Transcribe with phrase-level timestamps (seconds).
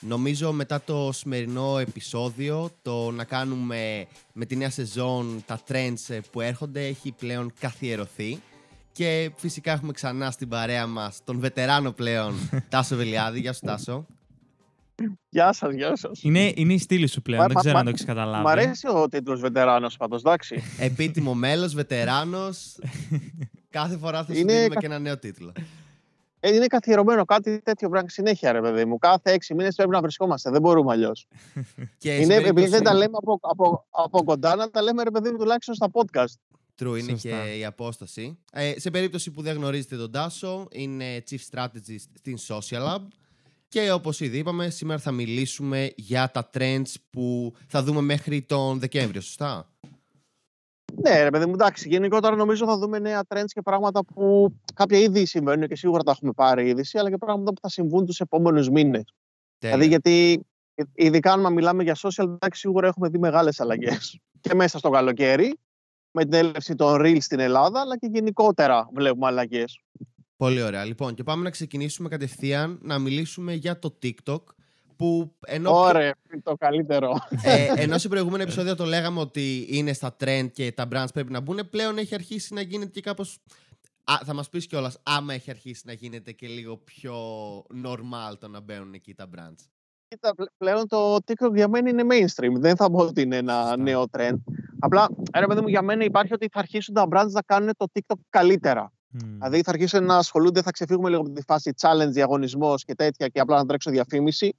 [0.00, 6.40] Νομίζω μετά το σημερινό επεισόδιο, το να κάνουμε με τη νέα σεζόν τα trends που
[6.40, 8.38] έρχονται έχει πλέον καθιερωθεί.
[8.92, 12.34] Και φυσικά έχουμε ξανά στην παρέα μας τον βετεράνο πλέον
[12.68, 13.40] Τάσο Βελιάδη.
[13.40, 14.06] Γεια σου Τάσο.
[15.28, 16.22] Γεια σας, γεια σας.
[16.22, 18.44] Είναι, είναι η στήλη σου πλέον, Μα- δεν μα- ξέρω μα- αν το έχεις καταλάβει.
[18.44, 20.62] Μ' αρέσει ο τίτλος βετεράνος πάντως, εντάξει.
[20.78, 22.78] Επίτιμο μέλος, βετεράνος.
[23.70, 25.52] Κάθε φορά θα σου Είναι δίνουμε κα- και ένα νέο τίτλο.
[26.48, 28.98] Ε, είναι καθιερωμένο κάτι τέτοιο πράγμα συνέχεια, ρε παιδί μου.
[28.98, 30.50] Κάθε έξι μήνες πρέπει να βρισκόμαστε.
[30.50, 31.26] Δεν μπορούμε αλλιώς.
[31.98, 35.02] Και Είναι σε επειδή περίπτωση- δεν τα λέμε από, από, από κοντά, να τα λέμε,
[35.02, 36.34] ρε παιδί μου, τουλάχιστον στα podcast.
[36.80, 37.28] True, είναι Σωστά.
[37.28, 38.38] και η απόσταση.
[38.52, 43.00] Ε, σε περίπτωση που δεν γνωρίζετε τον Τάσο, είναι Chief Strategist στην Social Lab.
[43.68, 48.78] Και όπως ήδη είπαμε, σήμερα θα μιλήσουμε για τα trends που θα δούμε μέχρι τον
[48.78, 49.68] Δεκέμβριο, σωστά;
[51.02, 51.88] Ναι, ρε παιδί μου, εντάξει.
[51.88, 56.10] Γενικότερα νομίζω θα δούμε νέα trends και πράγματα που κάποια ήδη συμβαίνουν και σίγουρα τα
[56.10, 59.14] έχουμε πάρει είδηση, αλλά και πράγματα που θα συμβούν τους επόμενους μήνες.
[59.58, 59.76] Τέλεια.
[59.76, 64.20] Δηλαδή, γιατί ε, ειδικά αν μιλάμε για social, εντάξει, σίγουρα έχουμε δει μεγάλες αλλαγές.
[64.40, 65.58] Και μέσα στο καλοκαίρι,
[66.10, 69.82] με την έλευση των Reels στην Ελλάδα, αλλά και γενικότερα βλέπουμε αλλαγές.
[70.36, 70.84] Πολύ ωραία.
[70.84, 74.42] Λοιπόν, και πάμε να ξεκινήσουμε κατευθείαν να μιλήσουμε για το TikTok.
[74.98, 77.18] Που ενώ, Ωραία, το καλύτερο.
[77.42, 81.32] ε, ενώ σε προηγούμενο επεισόδιο το λέγαμε ότι είναι στα trend και τα brands πρέπει
[81.32, 83.38] να μπουν, πλέον έχει αρχίσει να γίνεται και κάπως...
[84.04, 87.14] Α, θα μας πεις κιόλας, άμα έχει αρχίσει να γίνεται και λίγο πιο
[87.84, 89.64] normal το να μπαίνουν εκεί τα brands.
[90.08, 92.52] Κοίτα, πλε- πλέον το TikTok για μένα είναι mainstream.
[92.52, 93.76] Δεν θα πω ότι είναι ένα Σωστά.
[93.76, 94.36] νέο trend.
[94.78, 97.86] Απλά, ρε παιδί μου, για μένα υπάρχει ότι θα αρχίσουν τα brands να κάνουν το
[97.92, 98.92] TikTok καλύτερα.
[99.10, 99.32] Μμμ.
[99.32, 103.28] Δηλαδή θα αρχίσουν να ασχολούνται, θα ξεφύγουμε λίγο από τη φάση challenge, διαγωνισμός και τέτοια
[103.28, 104.56] και απλά να τρέξω διαφήμιση.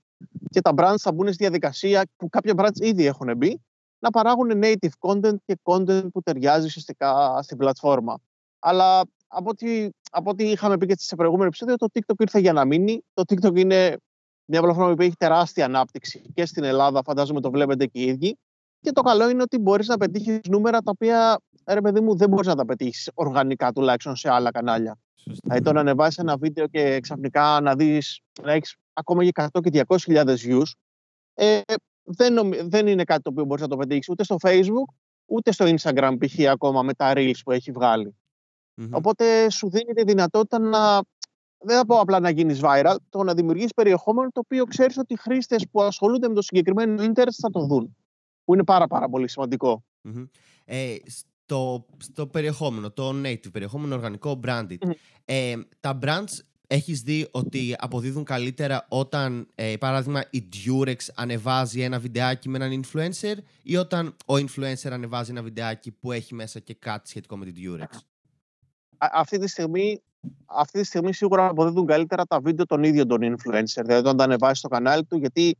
[0.49, 3.61] Και τα brands θα μπουν στη διαδικασία που κάποια brands ήδη έχουν μπει
[3.99, 8.19] να παράγουν native content και content που ταιριάζει ουσιαστικά στην πλατφόρμα.
[8.59, 12.53] Αλλά από ό,τι, από ό,τι είχαμε πει και σε προηγούμενο επεισόδιο, το TikTok ήρθε για
[12.53, 13.03] να μείνει.
[13.13, 13.97] Το TikTok είναι
[14.45, 18.37] μια πλατφόρμα που έχει τεράστια ανάπτυξη και στην Ελλάδα, φαντάζομαι το βλέπετε και οι ίδιοι.
[18.81, 21.39] Και το καλό είναι ότι μπορείς να πετύχεις νούμερα τα οποία,
[21.73, 24.97] ρε παιδί μου, δεν μπορείς να τα πετύχεις οργανικά τουλάχιστον σε άλλα κανάλια.
[25.15, 25.39] Σωστά.
[25.43, 29.47] Δηλαδή το να ανεβάσεις ένα βίντεο και ξαφνικά να δεις να έχεις ακόμα και 100
[29.61, 30.71] και 200.000 views,
[31.33, 31.61] ε,
[32.03, 34.93] δεν, νομι- δεν είναι κάτι το οποίο μπορείς να το πετύχεις ούτε στο Facebook,
[35.25, 36.39] ούτε στο Instagram π.χ.
[36.49, 38.15] ακόμα με τα reels που έχει βγάλει.
[38.73, 38.89] Μμμ.
[38.91, 41.01] Οπότε σου δίνει τη δυνατότητα να.
[41.61, 45.13] Δεν θα πω απλά να γίνεις viral, το να δημιουργήσει περιεχόμενο το οποίο ξέρεις ότι
[45.13, 47.95] οι χρήστες που ασχολούνται με το συγκεκριμένο interest θα το δουν.
[48.45, 49.83] Που είναι πάρα, πάρα πολύ σημαντικό.
[50.01, 50.23] Μμμ.
[50.65, 50.95] Ε,
[51.49, 54.91] στο, στο περιεχόμενο, το native περιεχόμενο οργανικό branded, Μμμ.
[55.25, 61.99] ε, τα brands έχεις δει ότι αποδίδουν καλύτερα όταν, ε, παράδειγμα, η Durex ανεβάζει ένα
[61.99, 66.73] βιντεάκι με έναν influencer ή όταν ο influencer ανεβάζει ένα βιντεάκι που έχει μέσα και
[66.73, 67.97] κάτι σχετικό με την Durex;
[68.97, 70.01] Α- αυτή τη στιγμή,
[70.45, 73.81] αυτή τη στιγμή σίγουρα αποδίδουν καλύτερα τα βίντεο των ίδιων των influencer.
[73.83, 75.57] Δηλαδή όταν τα ανεβάζεις στο κανάλι του, γιατί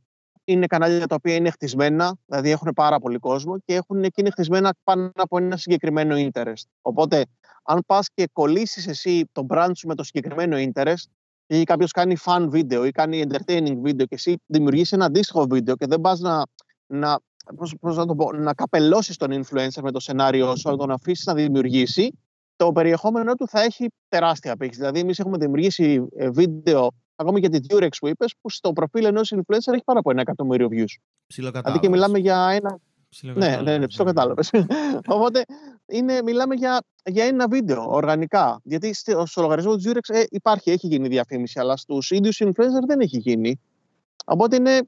[0.52, 4.30] είναι κανάλια τα οποία είναι χτισμένα, δηλαδή έχουν πάρα πολύ κόσμο και έχουν και είναι
[4.30, 6.64] χτισμένα πάνω από ένα συγκεκριμένο interest.
[6.80, 7.26] Οπότε,
[7.62, 11.04] αν πας και κολλήσεις εσύ το brand σου με το συγκεκριμένο interest,
[11.46, 15.76] ή κάποιος κάνει fun βίντεο ή κάνει entertaining βίντεο και εσύ δημιουργήσει ένα αντίστοιχο βίντεο
[15.76, 16.42] και δεν πας να,
[16.86, 17.20] να,
[17.56, 20.90] πώς, πώς να, το πω, να καπελώσεις τον influencer με το σενάριό σου, αλλά τον
[20.90, 22.18] αφήσεις να δημιουργήσει,
[22.56, 24.78] το περιεχόμενό του θα έχει τεράστια απήχηση.
[24.78, 26.90] Δηλαδή, εμείς έχουμε δημιουργήσει ε, βίντεο,
[27.20, 30.20] ακόμη για την Durex που είπε, που στο προφίλ ενός influencer έχει πάρα από ένα
[30.20, 30.94] εκατομμύριο views.
[31.26, 32.78] Δηλαδή και μιλάμε για ένα.
[33.22, 34.42] Ναι, ναι, ναι, ψηλό κατάλαβε.
[35.06, 35.44] Οπότε
[35.86, 38.60] είναι, μιλάμε για, για ένα βίντεο οργανικά.
[38.64, 42.86] Γιατί στο, στο λογαριασμό του Durex ε, υπάρχει, έχει γίνει διαφήμιση, αλλά στους ίδιους influencer
[42.86, 43.60] δεν έχει γίνει.
[44.24, 44.80] Οπότε είναι.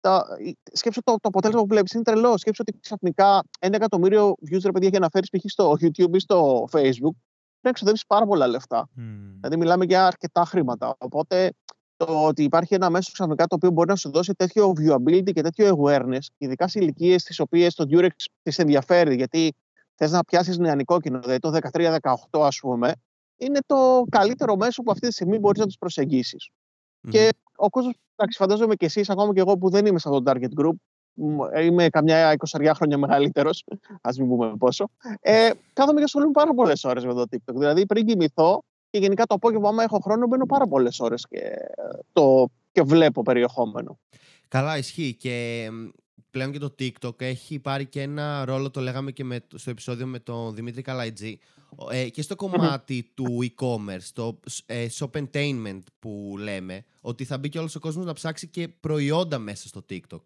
[0.00, 0.26] Τα,
[0.72, 2.38] σκέψω το, το αποτέλεσμα που βλέπεις είναι τρελό.
[2.38, 5.42] Σκέψω ότι ξαφνικά ένα εκατομμύριο views ρε παιδιά για να φέρεις π.χ.
[5.44, 7.14] στο YouTube ή στο Facebook
[7.60, 8.88] πρέπει να ξοδέψει πάρα πολλά λεφτά.
[8.94, 9.34] Μμμ.
[9.40, 10.94] Δηλαδή, μιλάμε για αρκετά χρήματα.
[10.98, 11.52] Οπότε,
[11.98, 15.42] το ότι υπάρχει ένα μέσο ξαφνικά το οποίο μπορεί να σου δώσει τέτοιο viewability και
[15.42, 18.08] τέτοιο awareness, ειδικά σε ηλικίες τι οποίες το Durex
[18.42, 19.54] τη ενδιαφέρει, γιατί
[19.94, 21.96] θες να πιάσεις νεανικό κοινό, δηλαδή το 13-18,
[22.30, 22.92] ας πούμε,
[23.36, 26.50] είναι το καλύτερο μέσο που αυτή τη στιγμή μπορείς να τους προσεγγίσεις.
[27.00, 27.10] Μμμ.
[27.10, 30.22] Και ο κόσμος, εντάξει, φαντάζομαι και εσείς, ακόμα και εγώ που δεν είμαι σε αυτό
[30.22, 30.74] το target group,
[31.12, 33.64] μ, είμαι καμιά 20 χρόνια μεγαλύτερος,
[34.00, 34.88] ας μην πούμε πόσο.
[35.20, 37.54] Ε, κάθομαι και ασχολούμαι πάρα πολλές ώρες με το TikTok.
[37.54, 41.40] Δηλαδή, πριν κοιμηθώ και γενικά το απόγευμα, άμα έχω χρόνο, μπαίνω πάρα πολλές ώρες και,
[42.12, 43.98] το, και βλέπω περιεχόμενο.
[44.48, 45.14] Καλά, ισχύει.
[45.14, 45.88] Και μ,
[46.30, 50.06] πλέον και το TikTok έχει πάρει και ένα ρόλο, το λέγαμε και με, στο επεισόδιο
[50.06, 51.38] με τον Δημήτρη Καλαϊτζή,
[51.76, 57.48] ο- ε, και στο κομμάτι του e-commerce, το ε, shopentainment που λέμε, ότι θα μπει
[57.48, 60.20] και όλος ο κόσμος να ψάξει και προϊόντα μέσα στο TikTok.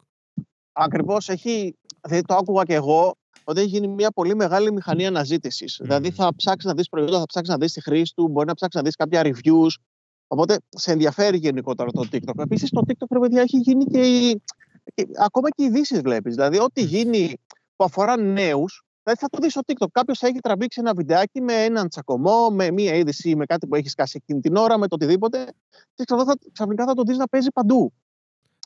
[0.72, 1.76] Ακριβώς έχει.
[2.00, 3.14] Δηλαδή, το άκουγα και εγώ
[3.44, 5.78] ότι έχει γίνει μια πολύ μεγάλη μηχανή αναζήτησης.
[5.82, 8.54] Δηλαδή, θα ψάξεις να δεις προϊόντα, θα ψάξεις να δεις τη χρήση του, μπορεί να
[8.54, 9.70] ψάξεις να δεις κάποια reviews.
[10.26, 12.38] Οπότε σε ενδιαφέρει γενικότερα το TikTok.
[12.38, 14.42] Επίσης, το TikTok, ρε παιδιά, έχει γίνει και, η...
[14.94, 16.34] και ακόμα και οι ειδήσεις βλέπεις.
[16.34, 17.36] Δηλαδή, ό,τι γίνει
[17.76, 19.86] που αφορά νέους, δηλαδή θα το δεις στο TikTok.
[19.92, 23.66] Κάποιος θα έχει τραβήξει ένα βιντεάκι με έναν τσακωμό, με μία είδηση ή με κάτι
[23.66, 25.52] που έχεις σκάσει εκείνη την ώρα, με το οτιδήποτε.
[25.94, 26.04] Και
[26.52, 27.92] ξαφνικά θα το δεις να παίζει παντού.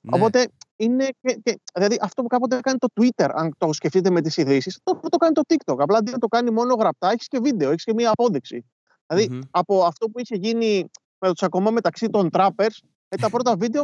[0.02, 0.18] Ναι.
[0.18, 1.08] Οπότε είναι.
[1.20, 4.78] Και, και, δηλαδή αυτό που κάποτε έκανε το Twitter, αν το σκεφτείτε με τις ειδήσεις,
[4.82, 5.76] το, το κάνει το TikTok.
[5.78, 8.64] Απλά αντί να το κάνει μόνο γραπτά, έχεις και βίντεο, έχεις και μία απόδειξη.
[9.06, 12.78] Δηλαδή από αυτό που είχε γίνει με το τσακωμό μεταξύ των trappers,
[13.08, 13.82] ε, τα πρώτα βίντεο.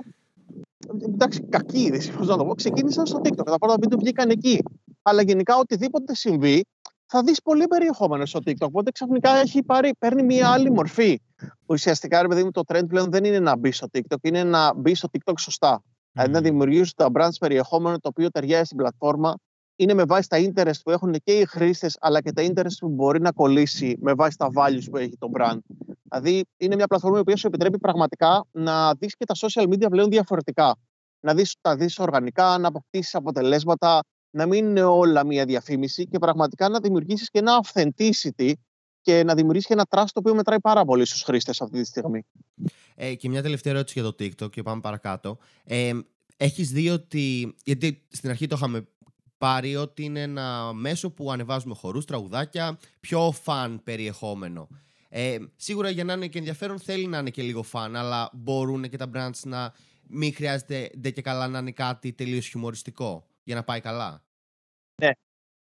[1.05, 2.55] Εντάξει, κακή είδηση, πώς να το πω.
[2.55, 3.45] Ξεκίνησαν στο TikTok.
[3.45, 4.63] Τα πρώτα βίντεο βγήκαν εκεί.
[5.03, 6.65] Αλλά γενικά οτιδήποτε συμβεί,
[7.07, 8.67] θα δεις πολύ περιεχόμενο στο TikTok.
[8.67, 11.21] Οπότε ξαφνικά έχει πάρει, παίρνει μια άλλη μορφή.
[11.67, 14.75] Ουσιαστικά, ρε παιδί μου, το trend πλέον δεν είναι να μπει στο TikTok, είναι να
[14.75, 15.83] μπει στο TikTok σωστά.
[16.13, 19.35] Δηλαδή να δημιουργήσουν τα brands περιεχόμενο το οποίο ταιριάζει στην πλατφόρμα.
[19.77, 22.89] Είναι με βάση τα interest που έχουν και οι χρήστες, αλλά και τα interest που
[22.89, 25.59] μπορεί να κολλήσει με βάση τα values που έχει το brand.
[26.03, 30.11] Δηλαδή, είναι μια πλατφόρμα που σου επιτρέπει πραγματικά να δεις και τα social media πλέον
[30.11, 30.77] διαφορετικά.
[31.21, 34.01] Να δεις τα δεις οργανικά, να αποκτήσεις αποτελέσματα,
[34.31, 38.53] να μην είναι όλα μια διαφήμιση και πραγματικά να δημιουργήσεις και ένα authenticity
[39.01, 41.87] και να δημιουργήσεις και ένα trust το οποίο μετράει πάρα πολύ στους χρήστες αυτή τη
[41.87, 42.27] στιγμή.
[42.95, 45.39] Ε, και μια τελευταία ερώτηση για το TikTok και πάμε παρακάτω.
[45.65, 45.93] Ε,
[46.37, 48.87] έχεις δει ότι, γιατί στην αρχή το είχαμε
[49.39, 54.69] πάρει ότι είναι ένα μέσο που ανεβάζουμε χορούς, τραγουδάκια, πιο φαν περιεχόμενο.
[55.09, 58.89] Ε, σίγουρα για να είναι και ενδιαφέρον θέλει να είναι και λίγο φαν, αλλά μπορούν
[58.89, 59.75] και τα brands να
[60.09, 64.23] μην χρειάζεται ντε και καλά να είναι κάτι τελείως χιουμοριστικό για να πάει καλά;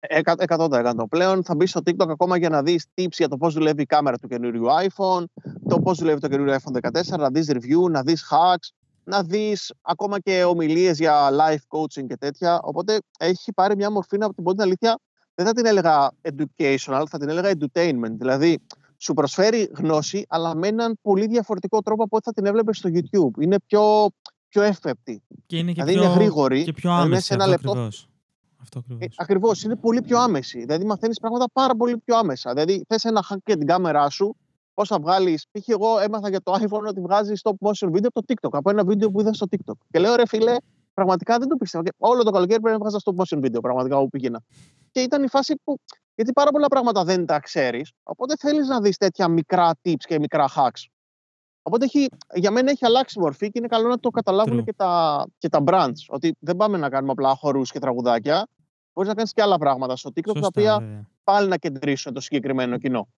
[0.00, 1.08] Ναι, 100%.
[1.08, 3.86] Πλέον θα μπεις στο TikTok ακόμα για να δεις tips για το πώς δουλεύει η
[3.86, 5.24] κάμερα του καινούριου iPhone,
[5.68, 8.68] το πώς δουλεύει το καινούριο iPhone 14, να δεις review, να δεις hacks,
[9.04, 12.60] να δεις ακόμα και ομιλίες για life coaching και τέτοια.
[12.62, 14.98] Οπότε έχει πάρει μια μορφή από την πρώτη αλήθεια,
[15.34, 18.12] δεν θα την έλεγα educational, θα την έλεγα entertainment.
[18.18, 18.58] Δηλαδή,
[18.96, 22.90] σου προσφέρει γνώση, αλλά με έναν πολύ διαφορετικό τρόπο από ό,τι θα την έβλεπες στο
[22.92, 23.42] YouTube.
[23.42, 24.08] Είναι πιο,
[24.48, 25.22] πιο εύπεπτη.
[25.46, 26.64] Και είναι και δηλαδή πιο, είναι γρήγορη.
[26.64, 27.22] Και πιο άμεση.
[27.22, 27.70] Σε ένα λεπτό.
[27.70, 28.08] Ακριβώς.
[28.60, 28.82] Αυτό
[29.16, 29.62] ακριβώς.
[29.62, 30.58] Ε, είναι πολύ πιο άμεση.
[30.58, 32.52] Δηλαδή, μαθαίνεις πράγματα πάρα πολύ πιο άμεσα.
[32.52, 34.36] Δηλαδή, θες ένα hack για την κάμερά σου,
[34.74, 35.46] πώς θα βγάλεις.
[35.50, 35.68] Π.χ.
[35.68, 38.84] εγώ έμαθα για το iPhone ότι βγάζεις stop motion video από το TikTok, από ένα
[38.84, 39.74] βίντεο που είδα στο TikTok.
[39.90, 40.56] Και λέω, ρε φίλε,
[40.94, 41.84] πραγματικά δεν το πίστευα.
[41.84, 44.42] Και όλο το καλοκαίρι πρέπει να βγάζα stop motion video, πραγματικά όπου πήγαινα.
[44.90, 45.80] Και ήταν η φάση που
[46.14, 47.92] γιατί πάρα πολλά πράγματα δεν τα ξέρεις.
[48.02, 50.84] Οπότε θέλεις να δεις τέτοια μικρά tips και μικρά hacks.
[51.66, 55.24] Οπότε έχει, για μένα έχει αλλάξει μορφή και είναι καλό να το καταλάβουν και τα,
[55.38, 55.92] και τα brands.
[56.08, 58.46] Ότι δεν πάμε να κάνουμε απλά χορούς και τραγουδάκια.
[58.92, 62.78] Μπορείς να κάνεις και άλλα πράγματα στο TikTok τα οποία πάλι να κεντρήσουν το συγκεκριμένο
[62.78, 63.08] κοινό.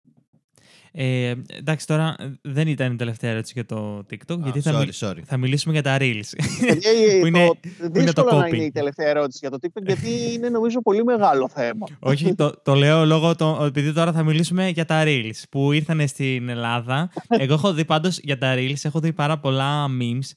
[0.93, 5.37] Ε, εντάξει, τώρα δεν ήταν η τελευταία ερώτηση για το TikTok, γιατί θα, sorry, θα
[5.37, 6.32] μιλήσουμε για τα Reels.
[7.20, 7.56] που είναι, το,
[7.93, 11.05] που είναι το να είναι η τελευταία ερώτηση για το TikTok, γιατί είναι νομίζω πολύ
[11.05, 11.87] μεγάλο θέμα.
[11.99, 16.08] Όχι, το, το λέω λόγω το, επειδή τώρα θα μιλήσουμε για τα Reels που ήρθαν
[16.08, 17.11] στην Ελλάδα.
[17.43, 20.31] Εγώ έχω δει πάντως για τα Reels, έχω δει πάρα πολλά memes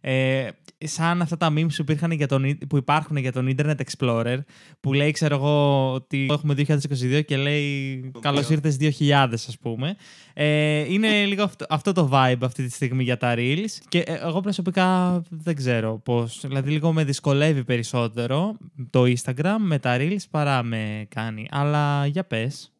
[0.00, 0.48] ε,
[0.84, 4.38] σαν αυτά τα memes που, υπήρχαν για τον, που υπάρχουν για τον Internet Explorer
[4.80, 9.96] που λέει ξέρω εγώ ότι έχουμε 2022 και λέει καλώς ήρθες 2000 ας πούμε.
[10.34, 13.78] Ε, είναι λίγο αυτό, αυτό, το vibe αυτή τη στιγμή για τα Reels.
[13.88, 18.56] Και ε, εγώ προσωπικά δεν ξέρω πώς δηλαδή λίγο με δυσκολεύει περισσότερο
[18.90, 21.46] το Instagram με τα Reels παρά με κάνει.
[21.50, 22.72] Αλλά για πες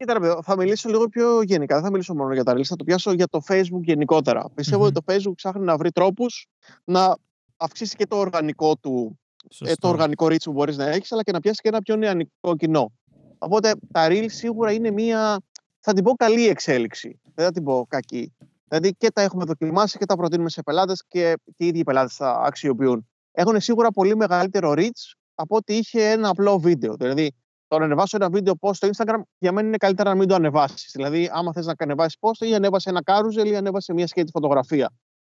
[0.00, 1.74] Κοίτα, θα μιλήσω λίγο πιο γενικά.
[1.74, 4.50] Δεν θα μιλήσω μόνο για τα Reels, θα το πιάσω για το Facebook γενικότερα.
[4.54, 6.46] Πιστεύω ότι το Facebook ψάχνει να βρει τρόπους
[6.84, 7.16] να
[7.56, 9.18] αυξήσει και το οργανικό του,
[9.58, 11.96] ε, το οργανικό reach που μπορείς να έχεις, αλλά και να πιάσει και ένα πιο
[11.96, 12.92] νεανικό κοινό.
[13.38, 15.40] Οπότε τα Reels σίγουρα είναι μία,
[15.80, 17.20] θα την πω καλή εξέλιξη.
[17.34, 18.34] Δεν θα την πω κακή.
[18.68, 22.16] Δηλαδή και τα έχουμε δοκιμάσει και τα προτείνουμε σε πελάτες και, και οι ίδιοι πελάτες
[22.16, 23.08] τα αξιοποιούν.
[23.32, 26.94] Έχουν σίγουρα πολύ μεγαλύτερο reach από ότι είχε ένα απλό βίντεο.
[26.96, 27.34] Δηλαδή,
[27.70, 30.34] το να ανεβάσω ένα βίντεο post στο Instagram, για μένα είναι καλύτερα να μην το
[30.34, 30.90] ανεβάσεις.
[30.94, 34.92] Δηλαδή, άμα θες να ανεβάσεις post, ή ανέβασε ένα carousel ή ανέβασε μια σχέτη φωτογραφία.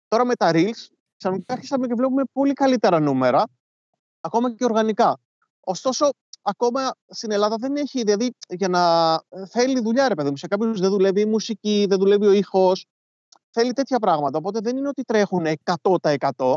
[0.07, 3.43] Τώρα με τα Reels, ξαφνικά αρχίσαμε και βλέπουμε πολύ καλύτερα νούμερα,
[4.21, 5.19] ακόμα και οργανικά.
[5.59, 6.09] Ωστόσο,
[6.41, 9.13] ακόμα στην Ελλάδα δεν έχει, δηλαδή, για να
[9.47, 10.37] θέλει δουλειά, ρε παιδί μου.
[10.37, 12.85] Σε κάποιους δεν δουλεύει η μουσική, δεν δουλεύει ο ήχος.
[13.49, 14.37] Θέλει τέτοια πράγματα.
[14.37, 16.55] Οπότε δεν είναι ότι τρέχουν 100%.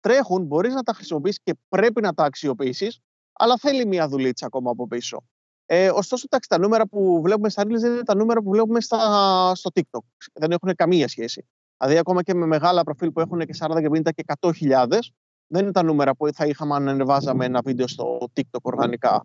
[0.00, 2.98] Τρέχουν, μπορείς να τα χρησιμοποιήσεις και πρέπει να τα αξιοποιήσεις,
[3.32, 5.22] αλλά θέλει μια δουλίτσα ακόμα από πίσω.
[5.66, 8.80] Ε, ωστόσο, τάξη, τα νούμερα που βλέπουμε στα Reels δεν είναι τα νούμερα που βλέπουμε
[8.80, 10.00] στα, στο TikTok.
[10.32, 11.46] Δεν έχουν καμία σχέση.
[11.78, 14.98] Δηλαδή, ακόμα και με μεγάλα προφίλ που έχουν και 40 και 50 και 100.000,
[15.46, 19.22] δεν είναι τα νούμερα που θα είχαμε αν ανεβάζαμε ένα βίντεο στο TikTok οργανικά.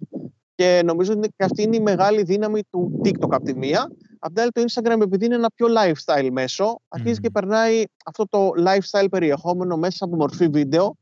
[0.55, 3.91] Και νομίζω ότι αυτή είναι η μεγάλη δύναμη του TikTok από τη μία.
[4.19, 8.27] Απ' την άλλη, το Instagram, επειδή είναι ένα πιο lifestyle μέσο, αρχίζει και περνάει αυτό
[8.27, 10.95] το lifestyle περιεχόμενο μέσα από μορφή βίντεο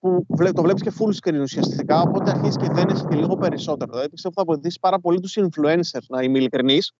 [0.00, 3.90] που το βλέπεις και full screen ουσιαστικά, οπότε αρχίζεις και δένεσαι και λίγο περισσότερο.
[3.90, 6.92] Δηλαδή πιστεύω θα βοηθήσει πάρα πολύ τους influencers, να είμαι ειλικρινής,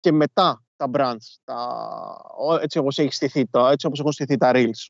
[0.00, 1.78] και μετά τα brands, τα,
[2.60, 4.86] έτσι όπως, έχει στηθεί, το, έτσι όπως έχουν στηθεί τα reels.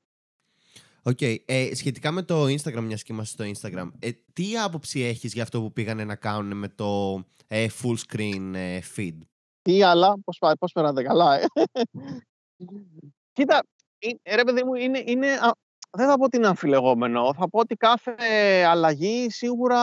[1.02, 1.18] OK.
[1.20, 1.36] Okay.
[1.44, 5.42] Ε, σχετικά με το Instagram, μιας και είμαστε στο Instagram, ε, τι άποψη έχεις για
[5.42, 9.18] αυτό που πήγανε να κάνουν με το ε, full screen ε, feed;
[9.62, 11.44] Τι άλλα, πώς, πώς περάτε καλά, ε.
[13.32, 13.62] Κοίτα,
[14.34, 15.26] ρε παιδί μου, είναι, είναι,
[15.96, 17.34] δεν θα πω ότι είναι αμφιλεγόμενο.
[17.34, 18.12] Θα πω ότι κάθε
[18.68, 19.78] αλλαγή σίγουρα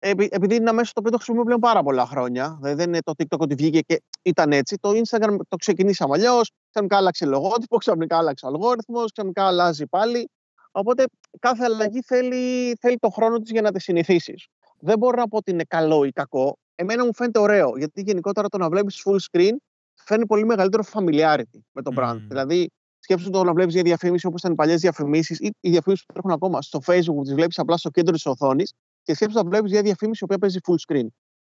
[0.00, 2.58] επειδή είναι ένα μέσο το οποίο το χρησιμοποιούμε πλέον πάρα πολλά χρόνια.
[2.60, 4.76] δεν είναι το TikTok ότι βγήκε και ήταν έτσι.
[4.80, 6.52] Το Instagram το ξεκινήσαμε αλλιώς.
[6.70, 10.30] Ξαφνικά άλλαξε λογότυπο, ξαφνικά άλλαξε αλγόριθμος, ξαφνικά αλλάζει πάλι.
[10.70, 11.04] Οπότε
[11.38, 14.46] κάθε αλλαγή θέλει, θέλει το χρόνο της για να τη συνηθίσεις.
[14.78, 16.58] Δεν μπορώ να πω ότι είναι καλό ή κακό.
[16.74, 19.52] Εμένα μου φαίνεται ωραίο, γιατί γενικότερα το να βλέπεις full screen
[19.94, 22.20] φέρνει πολύ μεγαλύτερο familiarity με το brand.
[22.28, 22.70] Δηλαδή,
[23.08, 26.12] σκέψου το να βλέπεις μια διαφήμιση όπως ήταν οι παλιές διαφημίσεις ή οι διαφημίσεις που
[26.12, 28.72] τρέχουν ακόμα στο Facebook που τις βλέπεις απλά στο κέντρο της οθόνης
[29.02, 31.06] και σκέψου να βλέπεις μια διαφήμιση που παίζει full screen.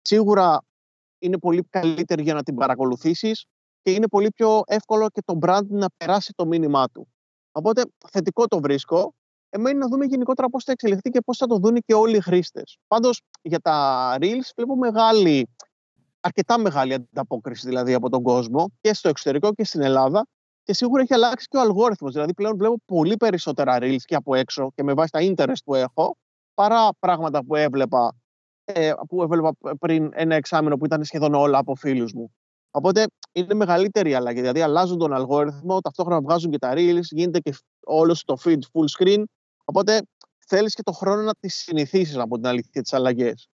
[0.03, 0.63] Σίγουρα
[1.19, 3.45] είναι πολύ καλύτερη για να την παρακολουθήσεις
[3.83, 7.09] και είναι πολύ πιο εύκολο και το brand να περάσει το μήνυμά του.
[7.53, 9.15] Οπότε θετικό το βρίσκω.
[9.51, 12.21] Εμένει να δούμε γενικότερα πώς θα εξελιχθεί και πώς θα το δουν και όλοι οι
[12.21, 12.79] χρήστες.
[12.87, 15.49] Πάντως για τα Reels βλέπω μεγάλη,
[16.21, 20.27] αρκετά μεγάλη ανταπόκριση δηλαδή από τον κόσμο και στο εξωτερικό και στην Ελλάδα.
[20.65, 22.13] Και σίγουρα έχει αλλάξει και ο αλγόριθμος.
[22.13, 25.75] Δηλαδή πλέον βλέπω πολύ περισσότερα Reels και από έξω και με βάση τα interest που
[25.75, 26.17] έχω
[26.55, 28.17] παρά πράγματα που έβλεπα,
[28.65, 32.35] ε, που έβλεπα πριν ένα εξάμηνο που ήταν σχεδόν όλα από φίλους μου.
[32.71, 34.41] Οπότε είναι μεγαλύτερη η αλλαγή.
[34.41, 37.55] Δηλαδή αλλάζουν τον αλγόριθμο, ταυτόχρονα βγάζουν και τα reels, γίνεται και
[37.85, 39.25] όλο το feed full screen.
[39.65, 40.03] Οπότε
[40.47, 43.49] θέλεις και το χρόνο να τις συνηθίσεις από την αλήθεια τις αλλαγές.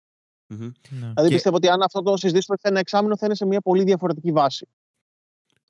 [0.49, 0.71] Mm-hmm.
[0.90, 1.35] Δηλαδή και...
[1.35, 4.33] πιστεύω ότι αν αυτό το συζητήσουμε σε ένα εξάμηνο θα είναι σε μια πολύ διαφορετική
[4.33, 4.69] βάση.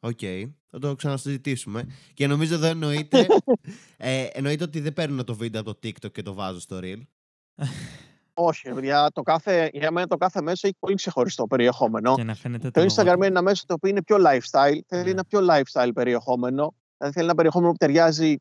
[0.01, 0.19] OK.
[0.21, 0.51] Okay.
[0.71, 1.87] Θα το ξανασυζητήσουμε.
[2.15, 3.27] Και νομίζω εδώ εννοείται,
[3.97, 7.01] ε, εννοείται ότι δεν παίρνουν το βίντεο από το TikTok και το βάζω στο Reel.
[8.35, 12.15] Όχι, για, το κάθε, για μένα το κάθε μέσο έχει πολύ ξεχωριστό περιεχόμενο.
[12.15, 15.11] Και να το, το Instagram είναι ένα μέσο το οποίο είναι πιο lifestyle, θέλει ναι.
[15.11, 16.75] ένα πιο lifestyle περιεχόμενο.
[16.97, 18.37] Δηλαδή θέλει ένα περιεχόμενο που ταιριάζει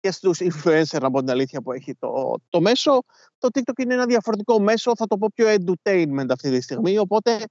[0.00, 3.02] και στους influencer, από την αλήθεια που έχει το, το μέσο.
[3.38, 7.44] Το TikTok είναι ένα διαφορετικό μέσο, θα το πω πιο entertainment αυτή τη στιγμή, οπότε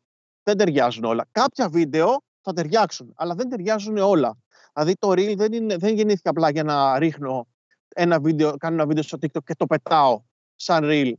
[0.44, 1.28] δεν ταιριάζουν όλα.
[1.32, 4.38] Κάποια βίντεο θα ταιριάξουν, αλλά δεν ταιριάζουν όλα.
[4.74, 7.48] Δηλαδή το Reel δεν, είναι, δεν γεννήθηκε απλά για να ρίχνω
[7.96, 10.22] ένα βίντεο, κάνω ένα βίντεο στο TikTok και το πετάω
[10.56, 11.14] σαν Reel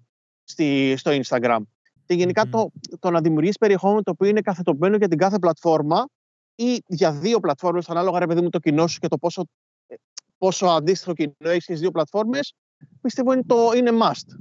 [0.44, 1.58] στη, στο Instagram.
[2.06, 6.06] Και γενικα το, το να δημιουργήσει περιεχόμενο το οποίο είναι καθετοποιημένο για την κάθε πλατφόρμα
[6.54, 9.42] ή για δύο πλατφόρμες, ανάλογα ρε παιδί μου το κοινό σου και το πόσο,
[9.86, 9.94] ε,
[10.38, 12.54] πόσο αντίστοιχο κοινό έχεις στις δύο πλατφόρμες,
[13.00, 14.36] πιστεύω είναι, το, είναι must.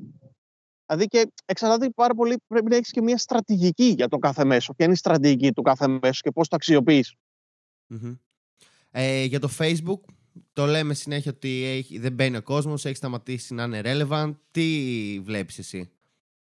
[0.95, 4.73] Δηλαδή και εξαρτάται πάρα πολύ, πρέπει να έχεις και μια στρατηγική για το κάθε μέσο.
[4.73, 7.15] Ποια είναι η στρατηγική του κάθε μέσου και πώς το αξιοποιείς.
[8.91, 9.99] Ε, για το Facebook,
[10.53, 14.33] το λέμε συνέχεια ότι έχει, δεν μπαίνει ο κόσμος, έχει σταματήσει να είναι relevant.
[14.51, 15.91] Τι βλέπεις εσύ;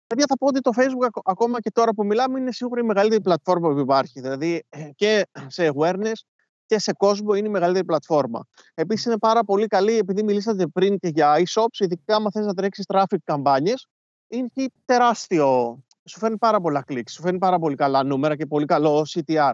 [0.06, 3.20] Παιδιά, θα πω ότι το Facebook ακόμα και τώρα που μιλάμε είναι σίγουρα η μεγαλύτερη
[3.20, 4.20] πλατφόρμα που υπάρχει.
[4.20, 6.20] Δηλαδή ε, και σε awareness
[6.66, 8.46] και σε κόσμο είναι η μεγαλύτερη πλατφόρμα.
[8.74, 12.54] Επίσης είναι πάρα πολύ καλή, επειδή μιλήσατε πριν και για e-shops, ειδικά αν θες να
[12.54, 13.86] τρέξεις traffic καμπάνιες,
[14.32, 15.78] είναι τεράστιο.
[16.04, 19.52] Σου φέρνει πάρα πολλά κλικ, σου φέρνει πάρα πολύ καλά νούμερα και πολύ καλό CTR.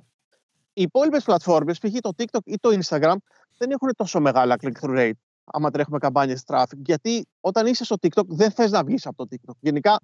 [0.72, 1.92] Οι υπόλοιπες πλατφόρμες, π.χ.
[2.00, 3.14] το TikTok ή το Instagram,
[3.56, 5.12] δεν έχουν τόσο μεγάλα click-through rate
[5.44, 6.78] άμα τρέχουμε καμπάνιες traffic.
[6.84, 9.54] Γιατί όταν είσαι στο TikTok, δεν θες να βγεις από το TikTok.
[9.60, 10.00] Γενικά,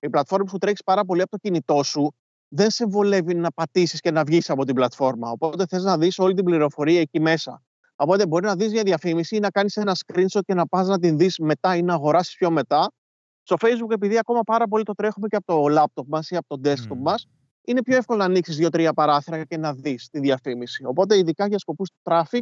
[0.00, 2.14] οι πλατφόρμε που τρέχεις πάρα πολύ από το κινητό σου,
[2.48, 5.30] δεν σε βολεύει να πατήσεις και να βγεις από την πλατφόρμα.
[5.30, 7.62] Οπότε θες να δεις όλη την πληροφορία εκεί μέσα.
[7.96, 10.98] Οπότε μπορεί να δεις μια διαφήμιση ή να κάνεις ένα screenshot και να πας να
[10.98, 12.92] την δεις μετά ή να αγοράσεις πιο μετά
[13.46, 16.58] στο Facebook, επειδή ακόμα πάρα πολύ το τρέχουμε και από το laptop μας ή από
[16.58, 16.98] το desktop mm.
[16.98, 17.28] μας,
[17.64, 20.84] είναι πιο εύκολο να ανοίξεις δύο-τρία παράθυρα και να δεις τη διαφήμιση.
[20.84, 22.40] Οπότε, ειδικά για σκοπούς traffic,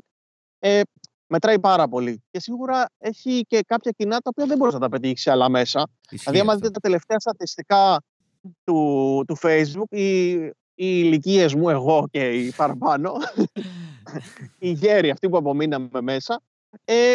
[0.58, 0.80] ε,
[1.26, 2.22] μετράει πάρα πολύ.
[2.30, 5.48] Και σίγουρα έχει και κάποια κοινά τα οποία δεν μπορείς να τα πετύχεις σε άλλα
[5.48, 5.88] μέσα.
[6.10, 8.02] δηλαδή, άμα δείτε τα τελευταία στατιστικά
[8.64, 13.12] του, του Facebook, οι, οι ηλικίες μου, εγώ και οι παραπάνω,
[14.58, 16.40] οι γέροι αυτοί που απομείναμε μέσα,
[16.84, 17.14] ε,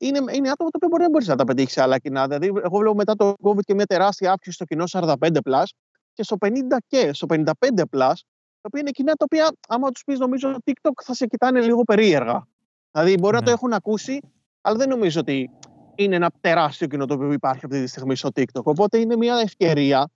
[0.00, 2.26] είναι, είναι άτομα τα οποία μπορεί να μπορείς να τα πετύχεις σε άλλα κοινά.
[2.26, 5.14] Δηλαδή, εγώ βλέπω μετά το COVID και μια τεράστια αύξηση στο κοινό 45
[5.44, 5.64] plus
[6.12, 6.52] και στο 50
[6.86, 8.14] και στο 55 plus,
[8.60, 11.60] τα οποία είναι κοινά τα οποία, άμα τους πεις, νομίζω ότι TikTok θα σε κοιτάνε
[11.60, 12.46] λίγο περίεργα.
[12.90, 13.52] Δηλαδή, μπορεί να το ναι.
[13.52, 14.20] έχουν ακούσει,
[14.60, 15.50] αλλά δεν νομίζω ότι
[15.94, 18.62] είναι ένα τεράστιο κοινό το οποίο υπάρχει αυτή τη στιγμή στο TikTok.
[18.62, 20.10] Οπότε είναι μια ευκαιρία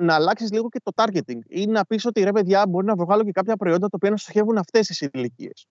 [0.00, 3.24] να αλλάξεις λίγο και το targeting ή να πεις ότι ρε παιδιά, μπορεί να βγάλω
[3.24, 5.66] και κάποια προϊόντα τα οποία να στοχεύουν αυτές τις ηλικίες.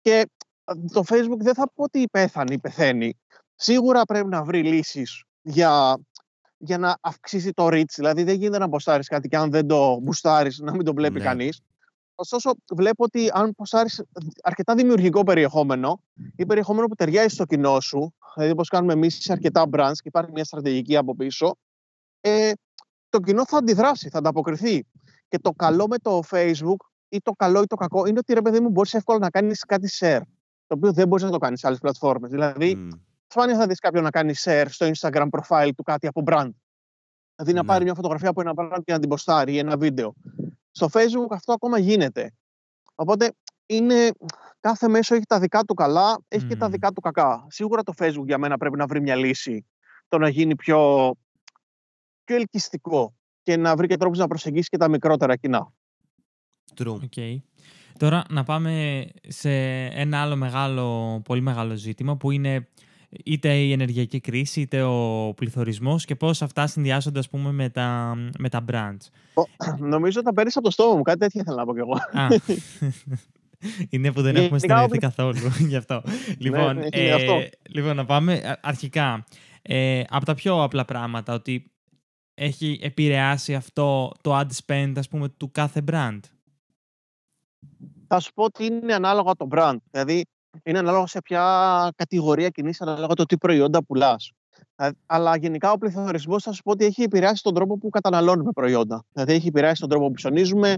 [0.00, 0.26] Και
[0.64, 3.18] το Facebook δεν θα πω ότι πέθανε ή πεθαίνει.
[3.54, 5.98] Σίγουρα πρέπει να βρει λύσεις για,
[6.56, 7.90] για να αυξήσει το reach.
[7.94, 11.18] Δηλαδή δεν γίνεται να μποστάρεις κάτι και αν δεν το μπουστάρεις να μην το βλέπει
[11.18, 11.24] ναι.
[11.24, 11.60] κανείς.
[12.14, 14.02] Ωστόσο, βλέπω ότι αν ποστάρεις
[14.42, 16.00] αρκετά δημιουργικό περιεχόμενο
[16.36, 20.08] ή περιεχόμενο που ταιριάζει στο κοινό σου, δηλαδή όπως κάνουμε εμείς σε αρκετά brands και
[20.08, 21.56] υπάρχει μια στρατηγική από πίσω,
[22.20, 22.52] ε,
[23.08, 24.86] το κοινό θα αντιδράσει, θα ανταποκριθεί.
[25.28, 26.76] Και το καλό με το Facebook
[27.08, 29.64] ή το καλό ή το κακό είναι ότι ρε παιδί μου μπορείς εύκολα να κάνεις
[29.64, 30.20] κάτι share.
[30.66, 32.30] Το οποίο δεν μπορείς να το κάνεις σε άλλες πλατφόρμες.
[32.30, 32.88] Δηλαδή, Μμ.
[33.26, 36.50] σπάνια θα δεις κάποιον να κάνει share στο Instagram profile του κάτι από brand.
[37.36, 37.66] Δηλαδή να Ναι.
[37.66, 40.14] πάρει μια φωτογραφία από ένα brand και να την ποστάρει ή ένα βίντεο.
[40.70, 42.32] Στο Facebook αυτό ακόμα γίνεται.
[42.94, 43.32] Οπότε
[43.66, 44.10] είναι,
[44.60, 46.72] κάθε μέσο έχει τα δικά του καλά, έχει και τα Μμμ.
[46.72, 47.46] δικά του κακά.
[47.50, 49.66] Σίγουρα το Facebook για μένα πρέπει να βρει μια λύση
[50.08, 51.12] το να γίνει πιο,
[52.24, 55.72] πιο ελκυστικό και να βρει και τρόπους να προσεγγίσει και τα μικρότερα κοινά.
[56.76, 56.94] True.
[57.02, 57.42] OK.
[57.98, 59.50] Τώρα να πάμε σε
[59.84, 62.68] ένα άλλο μεγάλο, πολύ μεγάλο ζήτημα που είναι
[63.24, 68.14] είτε η ενεργειακή κρίση είτε ο πληθωρισμός και πώς αυτά συνδυάζονται ας πούμε με τα,
[68.38, 69.06] με τα brands.
[69.78, 71.94] Νομίζω ότι τα παίρνεις από το στόμα μου, κάτι τέτοιο ήθελα να πω κι εγώ.
[72.12, 72.28] Α,
[73.88, 75.38] είναι που δεν έχουμε Γενικά, συνεννοηθεί ο- καθόλου
[75.70, 76.02] γι' αυτό.
[76.38, 77.42] Λοιπόν, ναι, είναι αυτό.
[77.70, 79.24] λοιπόν, να πάμε α- αρχικά.
[79.62, 81.70] Ε, από τα πιο απλά πράγματα, ότι
[82.34, 86.20] έχει επηρεάσει αυτό το ad spend, ας πούμε, του κάθε brand.
[88.06, 89.76] Θα σου πω ότι είναι ανάλογα το brand.
[89.90, 90.24] Δηλαδή,
[90.62, 94.32] είναι ανάλογα σε ποια κατηγορία κινείσαι, ανάλογα το τι προϊόντα πουλάς.
[95.06, 99.04] Αλλά γενικά ο πληθωρισμός θα σου πω ότι έχει επηρεάσει τον τρόπο που καταναλώνουμε προϊόντα.
[99.12, 100.74] Δηλαδή, έχει επηρεάσει τον τρόπο που ψωνίζουμε,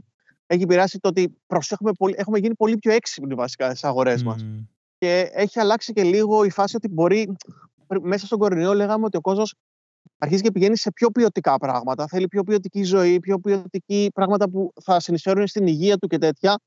[0.47, 4.43] έχει επηρεάσει το ότι προσέχουμε πολύ, έχουμε γίνει πολύ πιο έξυπνοι βασικά στις αγορές μας.
[4.43, 4.65] Μμμ.
[4.99, 7.37] Και έχει αλλάξει και λίγο η φάση ότι μπορεί.
[8.03, 9.55] Μέσα στον κορονοϊό λέγαμε ότι ο κόσμος
[10.19, 12.07] αρχίζει και πηγαίνει σε πιο ποιοτικά πράγματα.
[12.07, 16.59] Θέλει πιο ποιοτική ζωή, πιο ποιοτική πράγματα που θα συνεισφέρουν στην υγεία του και τέτοια.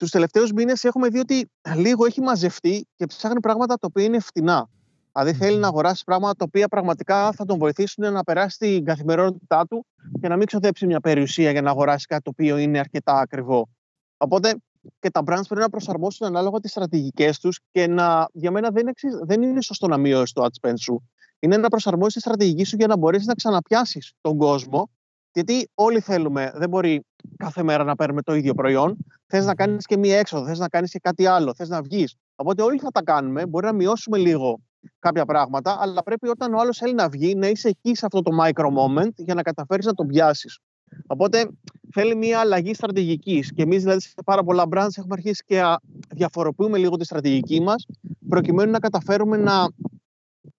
[0.00, 4.18] Τους τελευταίους μήνες έχουμε δει ότι λίγο έχει μαζευτεί και ψάχνει πράγματα τα οποία είναι
[4.20, 4.68] φτηνά.
[5.12, 5.60] Δηλαδή θέλει Μμμ.
[5.60, 9.86] να αγοράσει πράγματα τα οποία πραγματικά θα τον βοηθήσουν να περάσει την καθημερινότητά του
[10.20, 13.68] και να μην ξοδέψει μια περιουσία για να αγοράσει κάτι το οποίο είναι αρκετά ακριβό.
[14.16, 14.54] Οπότε
[14.98, 18.86] και τα brands πρέπει να προσαρμόσουν ανάλογα τις στρατηγικές τους και να, για μένα δεν,
[18.86, 21.10] εξι- δεν είναι σωστό να μειώσεις το ad spend σου.
[21.38, 24.90] Είναι να προσαρμόσεις τη στρατηγική σου για να μπορέσεις να ξαναπιάσεις τον κόσμο.
[25.32, 27.04] Γιατί όλοι θέλουμε, δεν μπορεί
[27.36, 28.96] κάθε μέρα να παίρνουμε το ίδιο προϊόν.
[29.30, 29.56] Θες να Μμμ.
[29.56, 32.14] κάνεις και μία έξοδο, θες να κάνεις και κάτι άλλο, θες να βγεις.
[32.34, 33.46] Οπότε όλοι θα τα κάνουμε.
[33.46, 34.60] Μπορεί να μειώσουμε λίγο
[34.98, 38.22] κάποια πράγματα, αλλά πρέπει όταν ο άλλος θέλει να βγει να είσαι εκεί σε αυτό
[38.22, 40.58] το micro moment για να καταφέρεις να τον πιάσεις.
[41.06, 41.50] Οπότε
[41.92, 43.52] θέλει μια αλλαγή στρατηγικής.
[43.52, 45.80] Και εμείς, δηλαδή, σε πάρα πολλά brands έχουμε αρχίσει και α,
[46.14, 47.86] διαφοροποιούμε λίγο τη στρατηγική μας,
[48.28, 49.68] προκειμένου να καταφέρουμε να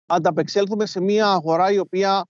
[0.05, 2.25] ανταπεξέλθουμε σε μια αγορά η οποία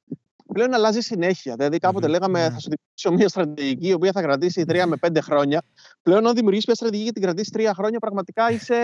[0.54, 1.56] πλέον αλλάζει συνέχεια.
[1.56, 2.54] Δηλαδή, κάποτε Μμμ, λέγαμε ναι.
[2.54, 5.62] θα σου δημιουργήσω μια στρατηγική η οποία θα κρατήσει τρία με πέντε χρόνια.
[6.02, 8.76] Πλέον, αν δημιουργήσεις μια στρατηγική και την κρατήσεις τρία χρόνια, πραγματικά είσαι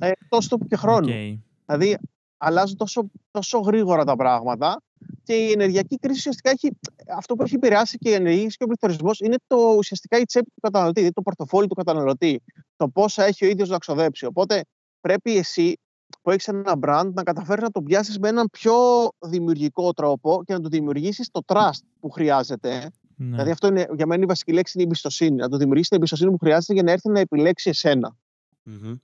[0.00, 1.08] ε, εκτός τόπου και χρόνου.
[1.08, 1.38] Οκ.
[1.66, 1.98] Δηλαδή,
[2.36, 4.82] αλλάζουν τόσο, τόσο γρήγορα τα πράγματα
[5.22, 6.70] και η ενεργειακή κρίση ουσιαστικά έχει.
[7.16, 10.50] Αυτό που έχει επηρεάσει και η ενεργειακή και ο πληθωρισμός είναι το, ουσιαστικά η τσέπη
[10.50, 12.42] του καταναλωτή, δηλαδή το πορτοφόλι του καταναλωτή.
[12.76, 14.26] Το πόσα έχει ο ίδιος να ξοδέψει.
[14.26, 14.64] Οπότε
[15.00, 15.78] πρέπει εσύ
[16.22, 18.74] που έχεις ένα brand να καταφέρεις να το πιάσεις με έναν πιο
[19.18, 22.90] δημιουργικό τρόπο και να του δημιουργήσεις το trust που χρειάζεται.
[23.16, 23.30] Ναι.
[23.30, 25.36] Δηλαδή, αυτό είναι για μένα η βασική λέξη είναι η εμπιστοσύνη.
[25.36, 28.16] Να του δημιουργήσεις την εμπιστοσύνη που χρειάζεται για να έρθει να επιλέξει εσένα.
[28.62, 28.94] Μμμ.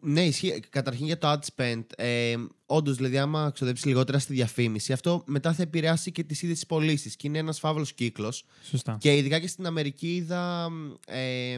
[0.00, 0.60] Ναι, ισχύει.
[0.68, 1.84] Καταρχήν για το ad spend.
[1.96, 2.34] Ε,
[2.66, 6.66] Όντως, δηλαδή, άμα ξοδέψεις λιγότερα στη διαφήμιση, αυτό μετά θα επηρεάσει και τις ίδιε τι
[6.66, 7.16] πωλήσει.
[7.16, 8.44] Και είναι ένας φαύλος κύκλος.
[8.62, 8.96] Σωστά.
[9.00, 10.68] Και ειδικά και στην Αμερική είδα
[11.06, 11.56] ε,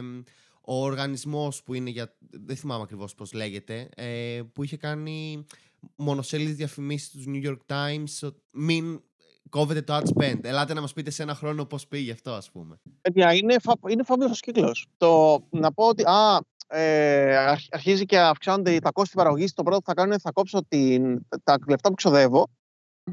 [0.73, 2.15] ο οργανισμός που είναι για.
[2.19, 3.89] Δεν θυμάμαι ακριβώς πώς λέγεται.
[3.95, 5.45] Ε, που είχε κάνει
[5.95, 8.29] μονοσέλιδες διαφημίσεις στους New York Times.
[8.29, 9.01] ο- Μην
[9.49, 10.39] κόβετε το ad spend.
[10.43, 12.79] Ελάτε να μας πείτε σε ένα χρόνο πώς πήγε αυτό, ας πούμε.
[13.01, 13.73] Παιδιά, είναι, φα...
[13.89, 14.87] είναι φαύλος κύκλος.
[14.97, 19.77] Το να πω ότι α, ε, αρχ- αρχίζει και αυξάνονται τα κόστη παραγωγής, το πρώτο
[19.79, 22.47] που θα κάνω είναι θα κόψω την, τα λεφτά που ξοδεύω.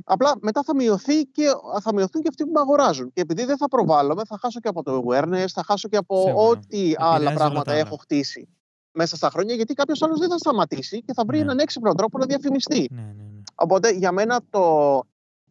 [0.05, 1.45] Απλά μετά θα, μειωθεί και,
[1.83, 3.13] θα μειωθούν και αυτοί που με αγοράζουν.
[3.13, 6.23] Και επειδή δεν θα προβάλλομαι, θα χάσω και από το awareness, θα χάσω και από
[6.23, 6.43] Σίγουρα.
[6.49, 7.81] ό,τι άλλα όλα πράγματα τα άλλα.
[7.81, 8.49] έχω χτίσει
[8.93, 11.43] μέσα στα χρόνια, γιατί κάποιος άλλος δεν θα σταματήσει και θα βρει Ναι.
[11.43, 12.89] έναν έξυπνο τρόπο να διαφημιστεί.
[12.91, 13.41] Ναι, ναι, ναι.
[13.55, 14.99] Οπότε για μένα το,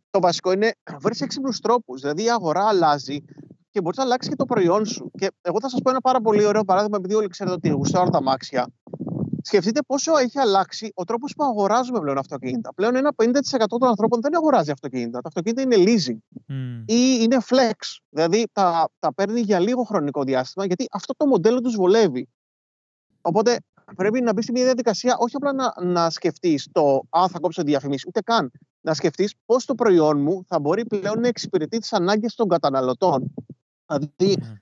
[0.10, 2.02] το βασικό είναι βρεις έξυπνους τρόπους.
[2.02, 3.18] Δηλαδή η αγορά αλλάζει
[3.70, 5.12] και μπορείς να αλλάξεις και το προϊόν σου.
[5.18, 8.10] Και εγώ θα σας πω ένα πάρα πολύ ωραίο παράδειγμα, επειδή όλοι ξέρετε ότι γουστάρω
[8.10, 8.68] τα μάξια.
[9.48, 12.74] Σκεφτείτε πόσο έχει αλλάξει ο τρόπος που αγοράζουμε πλέον αυτοκίνητα.
[12.74, 13.32] Πλέον ένα 50%
[13.68, 15.22] των ανθρώπων δεν αγοράζει αυτοκίνητα.
[15.22, 16.80] Τα αυτοκίνητα είναι leasing Μμ.
[16.86, 17.98] ή είναι flex.
[18.10, 22.28] Δηλαδή τα, τα παίρνει για λίγο χρονικό διάστημα, γιατί αυτό το μοντέλο τους βολεύει.
[23.22, 23.58] Οπότε
[23.96, 27.64] πρέπει να μπεις σε μια διαδικασία όχι απλά να, να σκεφτείς το Α, θα κόψω
[27.64, 28.52] διαφημίσεις, ούτε καν.
[28.82, 33.34] Να σκεφτείς πώς το προϊόν μου θα μπορεί πλέον να εξυπηρετεί τις ανάγκες των καταναλωτών.
[33.86, 34.58] Δηλαδή, Ναι.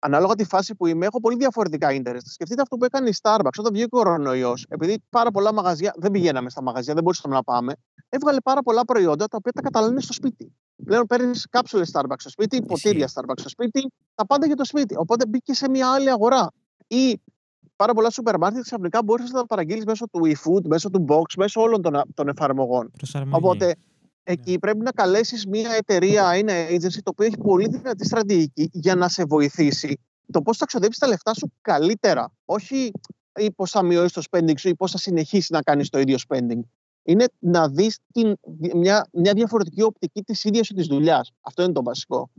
[0.00, 2.24] Ανάλογα τη φάση που είμαι, έχω πολύ διαφορετικά interest.
[2.24, 4.66] Σκεφτείτε αυτό που έκανε η Starbucks όταν βγήκε ο κορονοϊός.
[4.68, 7.72] Επειδή πάρα πολλά μαγαζιά, δεν πηγαίναμε στα μαγαζιά, δεν μπορούσαμε να πάμε,
[8.08, 10.52] έβγαλε πάρα πολλά προϊόντα τα οποία τα καταναλώνει στο σπίτι.
[10.84, 14.94] Πλέον παίρνεις κάψουλες Starbucks στο σπίτι, ποτήρια Starbucks στο σπίτι, τα πάντα για το σπίτι.
[14.96, 16.50] Οπότε μπήκε σε μια άλλη αγορά.
[16.86, 17.20] Ή
[17.76, 21.34] πάρα πολλά σούπερ μάρκετ ξαφνικά μπορεί να τα παραγγείλεις μέσω του eFood, μέσω του Box,
[21.36, 22.90] μέσω όλων των, των εφαρμογών.
[22.96, 23.36] Προσαρμογή.
[23.36, 23.76] Οπότε
[24.30, 28.70] εκεί πρέπει να καλέσεις μια εταιρεία ή ένα agency το οποίο έχει πολύ δυνατή στρατηγική
[28.72, 29.98] για να σε βοηθήσει
[30.30, 32.32] το πώς θα ξοδέψεις τα λεφτά σου καλύτερα.
[32.44, 32.90] Όχι
[33.34, 36.16] ή πώς θα μειώσεις το spending σου ή πώς θα συνεχίσεις να κάνεις το ίδιο
[36.28, 36.60] spending.
[37.02, 37.98] Είναι να δεις
[38.74, 41.30] μια, μια διαφορετική οπτική της ίδιας σου της δουλειάς.
[41.40, 42.30] Αυτό είναι το βασικό.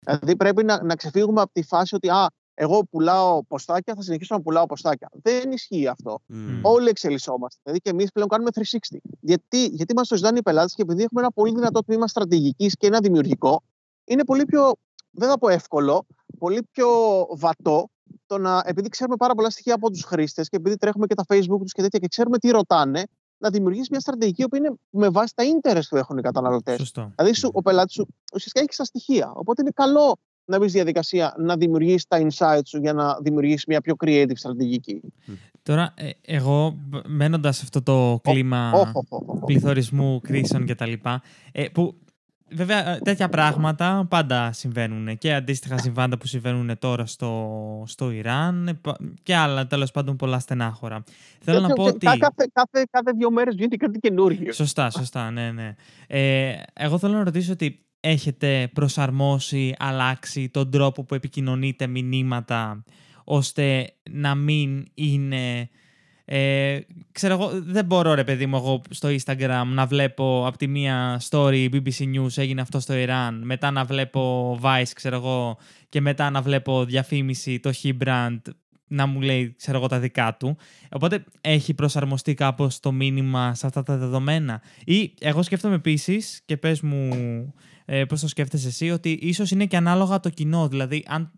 [0.00, 2.26] Δηλαδή πρέπει να, να ξεφύγουμε από τη φάση ότι α,
[2.58, 5.08] εγώ πουλάω ποστάκια, θα συνεχίσω να πουλάω ποστάκια.
[5.22, 6.18] Δεν ισχύει αυτό.
[6.28, 6.60] Mm.
[6.62, 7.60] Όλοι εξελισσόμαστε.
[7.62, 8.96] Δηλαδή και εμείς πλέον κάνουμε 360.
[9.20, 12.76] Γιατί, γιατί μας το ζητάνε οι πελάτες και επειδή έχουμε ένα πολύ δυνατό τμήμα στρατηγικής
[12.76, 13.62] και ένα δημιουργικό,
[14.04, 14.72] είναι πολύ πιο,
[15.10, 16.06] δεν θα πω εύκολο,
[16.38, 16.88] πολύ πιο
[17.30, 17.88] βατό
[18.26, 21.24] το να, επειδή ξέρουμε πάρα πολλά στοιχεία από τους χρήστες και επειδή τρέχουμε και τα
[21.28, 23.04] Facebook τους και τέτοια και ξέρουμε τι ρωτάνε,
[23.38, 26.92] να δημιουργήσεις μια στρατηγική που είναι με βάση τα interest που έχουν οι καταναλωτές.
[27.16, 29.32] Δηλαδή, σου, ο πελάτης σου ουσιαστικά έχει στα στοιχεία.
[29.34, 33.66] Οπότε είναι καλό να μπει στη διαδικασία να δημιουργήσει τα insights σου για να δημιουργήσεις
[33.66, 35.00] μια πιο creative στρατηγική.
[35.62, 38.92] Τώρα, ε, εγώ μένοντας σε αυτό το κλίμα
[39.44, 40.92] πληθωρισμού, κρίσεων κτλ.
[41.52, 41.94] Ε, που
[42.50, 48.68] Βέβαια, ε, τέτοια πράγματα πάντα συμβαίνουν και αντίστοιχα συμβάντα που συμβαίνουν τώρα στο, στο Ιράν
[48.68, 48.80] ε,
[49.22, 51.02] και άλλα τέλος πάντων πολλά στενάχωρα.
[51.40, 52.06] Θέλω να πω ότι.
[52.06, 54.52] Κάθε, κάθε, κάθε δύο μέρες γίνεται κάτι καινούργιο.
[54.52, 55.74] Σωστά, σωστά, ναι, ναι.
[56.06, 62.84] Ε, εγώ θέλω να ρωτήσω ότι έχετε προσαρμόσει, αλλάξει τον τρόπο που επικοινωνείτε μηνύματα
[63.24, 65.68] ώστε να μην είναι
[66.24, 66.78] ε,
[67.12, 71.20] ξέρω εγώ, δεν μπορώ ρε παιδί μου εγώ στο Instagram να βλέπω από τη μία
[71.30, 76.30] story BBC News έγινε αυτό στο Ιράν, μετά να βλέπω Vice ξέρω εγώ και μετά
[76.30, 78.38] να βλέπω διαφήμιση το He Brand
[78.88, 80.56] να μου λέει ξέρω εγώ τα δικά του.
[80.90, 86.56] Οπότε έχει προσαρμοστεί κάπως το μήνυμα σε αυτά τα δεδομένα; Ή εγώ σκέφτομαι επίσης και
[86.56, 87.08] πες μου
[87.86, 90.68] ε, πώς το σκέφτεσαι εσύ ότι ίσως είναι και ανάλογα το κοινό.
[90.68, 91.30] Δηλαδή αν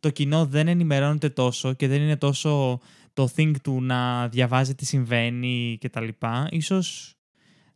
[0.00, 2.80] το κοινό δεν ενημερώνεται τόσο και δεν είναι τόσο
[3.12, 7.16] το think του να διαβάζει τι συμβαίνει και τα λοιπά, ίσως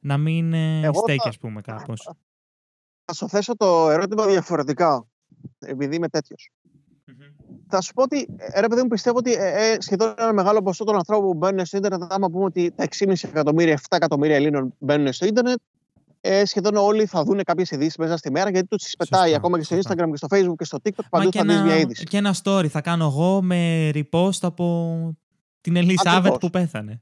[0.00, 1.28] να μην Εγώ στέκει, θα...
[1.28, 2.10] ας πούμε, κάπως.
[3.04, 5.06] Θα σου θέσω το ερώτημα διαφορετικά,
[5.58, 6.08] επειδή είμαι
[7.68, 10.62] Θα σου πω ότι, ε, ρε παιδί μου, πιστεύω ότι ε, ε, σχεδόν ένα μεγάλο
[10.62, 14.36] ποσό των ανθρώπων που μπαίνουν στο ίντερνετ, άμα πούμε ότι τα 6,5 εκατομμύρια, 7 εκατομμύρια
[14.36, 15.58] Ελλήνων μπαίνουν στο ίντερνετ,
[16.24, 19.58] ε, σχεδόν όλοι θα δουν κάποιες ειδήσεις μέσα στη μέρα γιατί τους τις πετάει ακόμα
[19.58, 21.04] και στο Instagram και στο Facebook και στο TikTok.
[21.10, 22.04] Παντού θα δεις μια είδηση.
[22.04, 25.16] Και ένα story θα κάνω εγώ με repost από
[25.60, 27.00] την Ελισάβετ που πέθανε.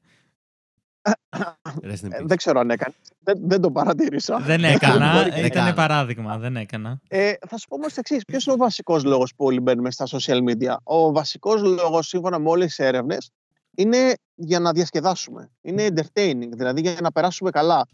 [1.83, 2.95] Ε, δεν ξέρω αν έκανε.
[3.23, 4.39] Δεν, δεν το παρατήρησα.
[4.39, 5.39] Δεν έκανα.
[5.45, 6.39] Ήταν παράδειγμα.
[6.39, 7.01] Δεν έκανα.
[7.09, 8.25] Ε, θα σου πω όμως το εξής.
[8.25, 12.39] Ποιος είναι ο βασικός λόγος που όλοι μπαίνουμε στα social media; Ο βασικός λόγος, σύμφωνα
[12.39, 13.31] με όλες τις έρευνες,
[13.75, 15.51] είναι για να διασκεδάσουμε.
[15.61, 17.87] Είναι entertaining, δηλαδή για να περάσουμε καλά.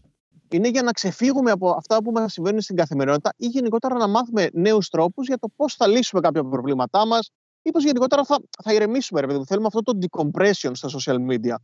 [0.51, 4.49] Είναι για να ξεφύγουμε από αυτά που μας συμβαίνουν στην καθημερινότητα ή γενικότερα να μάθουμε
[4.53, 7.31] νέους τρόπους για το πώς θα λύσουμε κάποια προβλήματά μας,
[7.63, 9.47] ή πω γενικότερα θα, θα ηρεμήσουμε, ρε παιδί μου.
[9.47, 11.55] Θέλουμε αυτό το decompression στα social media.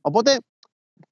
[0.00, 0.38] Οπότε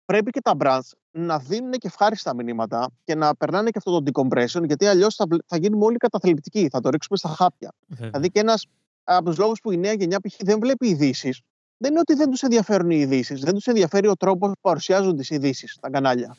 [0.04, 4.10] πρέπει και τα brands να δίνουν και ευχάριστα μηνύματα και να περνάνε και αυτό το
[4.10, 7.72] decompression, γιατί αλλιώς θα, θα γίνουμε όλοι καταθλιπτικοί, θα το ρίξουμε στα χάπια.
[7.86, 8.66] Δηλαδή και ένας
[9.04, 10.36] από τους λόγους που η νέα γενιά π.χ.
[10.38, 11.40] δεν βλέπει ειδήσεις,
[11.76, 15.16] δεν είναι ότι δεν τους ενδιαφέρουν οι ειδήσεις, δεν τους ενδιαφέρει ο τρόπος που παρουσιάζουν
[15.16, 16.36] τις ειδήσεις στα κανάλια.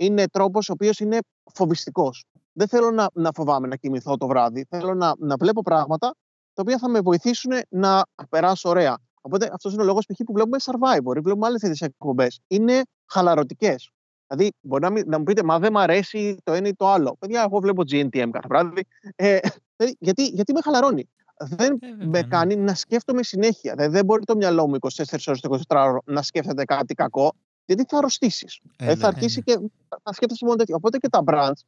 [0.00, 1.18] Είναι τρόπος ο οποίος είναι
[1.54, 2.24] φοβιστικός.
[2.52, 4.66] Δεν θέλω να, να φοβάμαι να κοιμηθώ το βράδυ.
[4.68, 6.14] Θέλω να, να βλέπω πράγματα
[6.52, 8.98] τα οποία θα με βοηθήσουν να περάσω ωραία.
[9.20, 12.40] Οπότε αυτός είναι ο λόγος που βλέπουμε Survivor ή βλέπουμε άλλες τέτοιες εκπομπές.
[12.46, 13.90] Είναι χαλαρωτικές.
[14.26, 17.16] Δηλαδή, μπορεί να, να μου πείτε, Μα δεν μου αρέσει το ένα ή το άλλο.
[17.18, 18.86] Παιδιά, εγώ βλέπω GNTM κάθε βράδυ.
[19.16, 19.38] Ε,
[19.76, 22.22] δηλαδή, γιατί, γιατί με χαλαρώνει; Δεν ε, με ναι.
[22.22, 23.74] κάνει να σκέφτομαι συνέχεια.
[23.74, 24.88] Δηλαδή, δεν μπορεί το μυαλό μου 24
[25.26, 27.32] ώρες το 24 ώρο να σκέφτεται κάτι κακό,
[27.74, 28.60] γιατί θα αρρωστήσεις.
[28.62, 29.54] Ε, δηλαδή, θα ναι, αρχίσει ναι.
[29.54, 29.70] και
[30.02, 30.76] θα σκέφτεσαι μόνο τέτοιο.
[30.76, 31.60] Οπότε και τα brands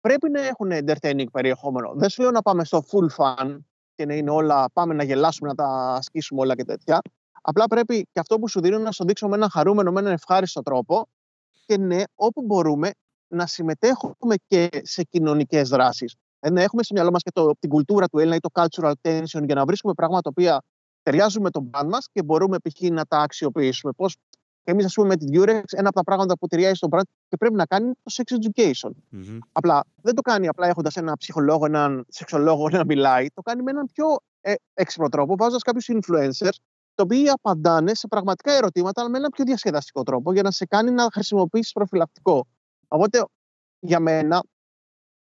[0.00, 1.92] πρέπει να έχουν entertaining περιεχόμενο.
[1.94, 3.58] Δεν σου λέω να πάμε στο full fun,
[3.94, 7.00] και να είναι όλα, πάμε να γελάσουμε, να τα ασκήσουμε όλα και τέτοια.
[7.42, 10.12] Απλά πρέπει και αυτό που σου δίνω να σου δείξω με έναν χαρούμενο, με έναν
[10.12, 11.08] ευχάριστο τρόπο
[11.66, 12.90] και ναι, όπου μπορούμε
[13.28, 16.14] να συμμετέχουμε και σε κοινωνικές δράσεις.
[16.40, 18.92] Ε, να έχουμε στο μυαλό μας και το, την κουλτούρα του Έλληνα ή το cultural
[19.02, 20.62] tension για να βρίσκουμε πράγματα τα οποία
[21.02, 22.90] ταιριάζουν με τον brand μας και μπορούμε π.χ.
[22.90, 23.92] να τα αξιοποιήσουμε.
[23.92, 24.16] Πώς
[24.64, 27.36] εμείς, ας πούμε, με την Durex, ένα από τα πράγματα που ταιριάζει στον brand και
[27.36, 28.90] πρέπει να κάνει το sex education.
[28.90, 29.38] Mm-hmm.
[29.52, 33.26] Απλά δεν το κάνει απλά έχοντας έναν ψυχολόγο, έναν σεξολόγο να μιλάει.
[33.34, 34.06] Το κάνει με έναν πιο
[34.40, 36.56] ε, έξυπνο τρόπο, βάζοντας κάποιους influencers,
[36.94, 40.66] οι οποίοι απαντάνε σε πραγματικά ερωτήματα, αλλά με έναν πιο διασκεδαστικό τρόπο, για να σε
[40.66, 42.46] κάνει να χρησιμοποιήσεις προφυλακτικό.
[42.88, 43.24] Οπότε,
[43.80, 44.42] για μένα,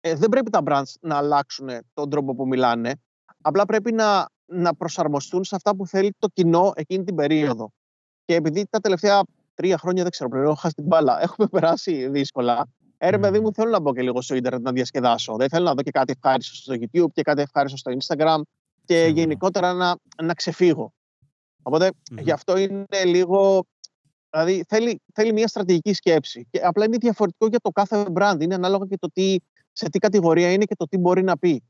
[0.01, 2.93] ε, δεν πρέπει τα brands να αλλάξουν τον τρόπο που μιλάνε.
[3.41, 7.71] Απλά πρέπει να, να προσαρμοστούν σε αυτά που θέλει το κοινό εκείνη την περίοδο.
[8.29, 9.21] Και επειδή τα τελευταία
[9.53, 12.67] τρία χρόνια δεν ξέρω, πρέπει έχω χάσει την μπάλα, έχουμε περάσει δύσκολα.
[12.97, 15.35] Ε, παιδί μου, θέλω να μπω και λίγο στο Ιντερνετ να διασκεδάσω.
[15.35, 18.41] Δεν θέλω να δω και κάτι ευχάριστο στο YouTube και κάτι ευχάριστο στο Instagram
[18.85, 20.93] και γενικότερα να, να ξεφύγω.
[21.61, 23.65] Οπότε γι' αυτό είναι λίγο.
[24.29, 26.47] Δηλαδή θέλει, θέλει μια στρατηγική σκέψη.
[26.51, 28.37] Και απλά είναι διαφορετικό για το κάθε brand.
[28.39, 29.35] Είναι ανάλογα και το τι,
[29.71, 31.63] σε τι κατηγορία είναι και το τι μπορεί να πει.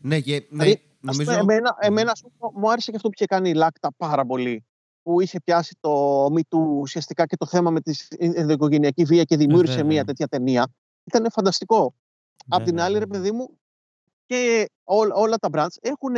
[0.00, 1.38] Ναι, και, ναι, Δηλαδή, ας νομίζω...
[1.38, 4.26] πούμε, εμένα, εμένα ας πούμε, μου άρεσε και αυτό που είχε κάνει η Λάκτα πάρα
[4.26, 4.64] πολύ.
[5.02, 9.36] Που είχε πιάσει το Me Too ουσιαστικά και το θέμα με την ενδοοικογενειακή βία και
[9.36, 9.90] δημιούργησε βέβαια.
[9.92, 10.72] μια τέτοια ταινία.
[11.04, 11.94] Ήταν φανταστικό.
[12.48, 13.20] Απ' την Βέβαια, άλλη, ρε βέβαια.
[13.20, 13.58] παιδί μου,
[14.26, 16.14] και ό- όλα τα brands έχουν,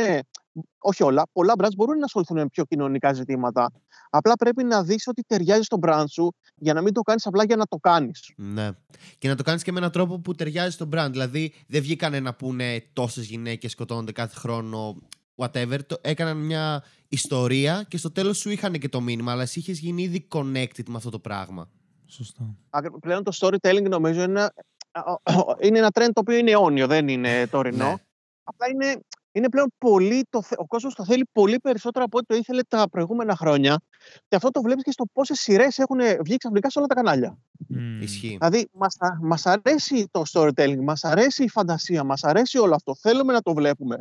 [0.77, 3.71] όχι όλα, πολλά brands μπορούν να ασχοληθούν με πιο κοινωνικά ζητήματα.
[4.09, 7.43] Απλά πρέπει να δεις ότι ταιριάζει στο brand σου για να μην το κάνεις απλά
[7.43, 8.31] για να το κάνεις.
[8.35, 8.69] Ναι.
[9.17, 11.07] Και να το κάνεις και με έναν τρόπο που ταιριάζει στο brand.
[11.11, 14.95] Δηλαδή, δεν βγήκανε να πούνε τόσες γυναίκες σκοτώνονται κάθε χρόνο,
[15.35, 15.79] whatever.
[15.85, 19.79] Το, έκαναν μια ιστορία και στο τέλος σου είχαν και το μήνυμα, αλλά εσύ είχες
[19.79, 21.69] γίνει ήδη connected με αυτό το πράγμα.
[22.07, 22.55] Σωστό.
[22.69, 24.53] Ακρι- Πλέον το storytelling νομίζω είναι ένα,
[25.61, 27.87] είναι ένα trend το οποίο είναι αιώνιο, δεν είναι τωρινό.
[27.87, 27.95] Ναι.
[28.43, 28.99] Απλά είναι,
[29.31, 32.61] είναι πλέον πολύ, το, θε- ο κόσμος το θέλει πολύ περισσότερο από ό,τι το ήθελε
[32.67, 33.81] τα προηγούμενα χρόνια.
[34.27, 37.37] Και αυτό το βλέπεις και στο πόσες σειρές έχουν βγει ξαφνικά σε όλα τα κανάλια.
[37.67, 38.01] Μμμ.
[38.01, 38.37] Ισχύει.
[38.39, 42.95] Δηλαδή, μας, α- μας αρέσει το storytelling, μας αρέσει η φαντασία, μας αρέσει όλο αυτό.
[42.95, 43.97] Θέλουμε να το βλέπουμε.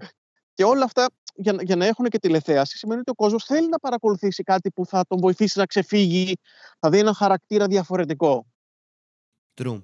[0.55, 3.69] Και όλα αυτά για, να- για να έχουν και τηλεθέαση σημαίνει ότι ο κόσμος θέλει
[3.69, 6.37] να παρακολουθήσει κάτι που θα τον βοηθήσει να ξεφύγει,
[6.79, 8.47] θα δει ένα χαρακτήρα διαφορετικό.
[9.55, 9.83] True.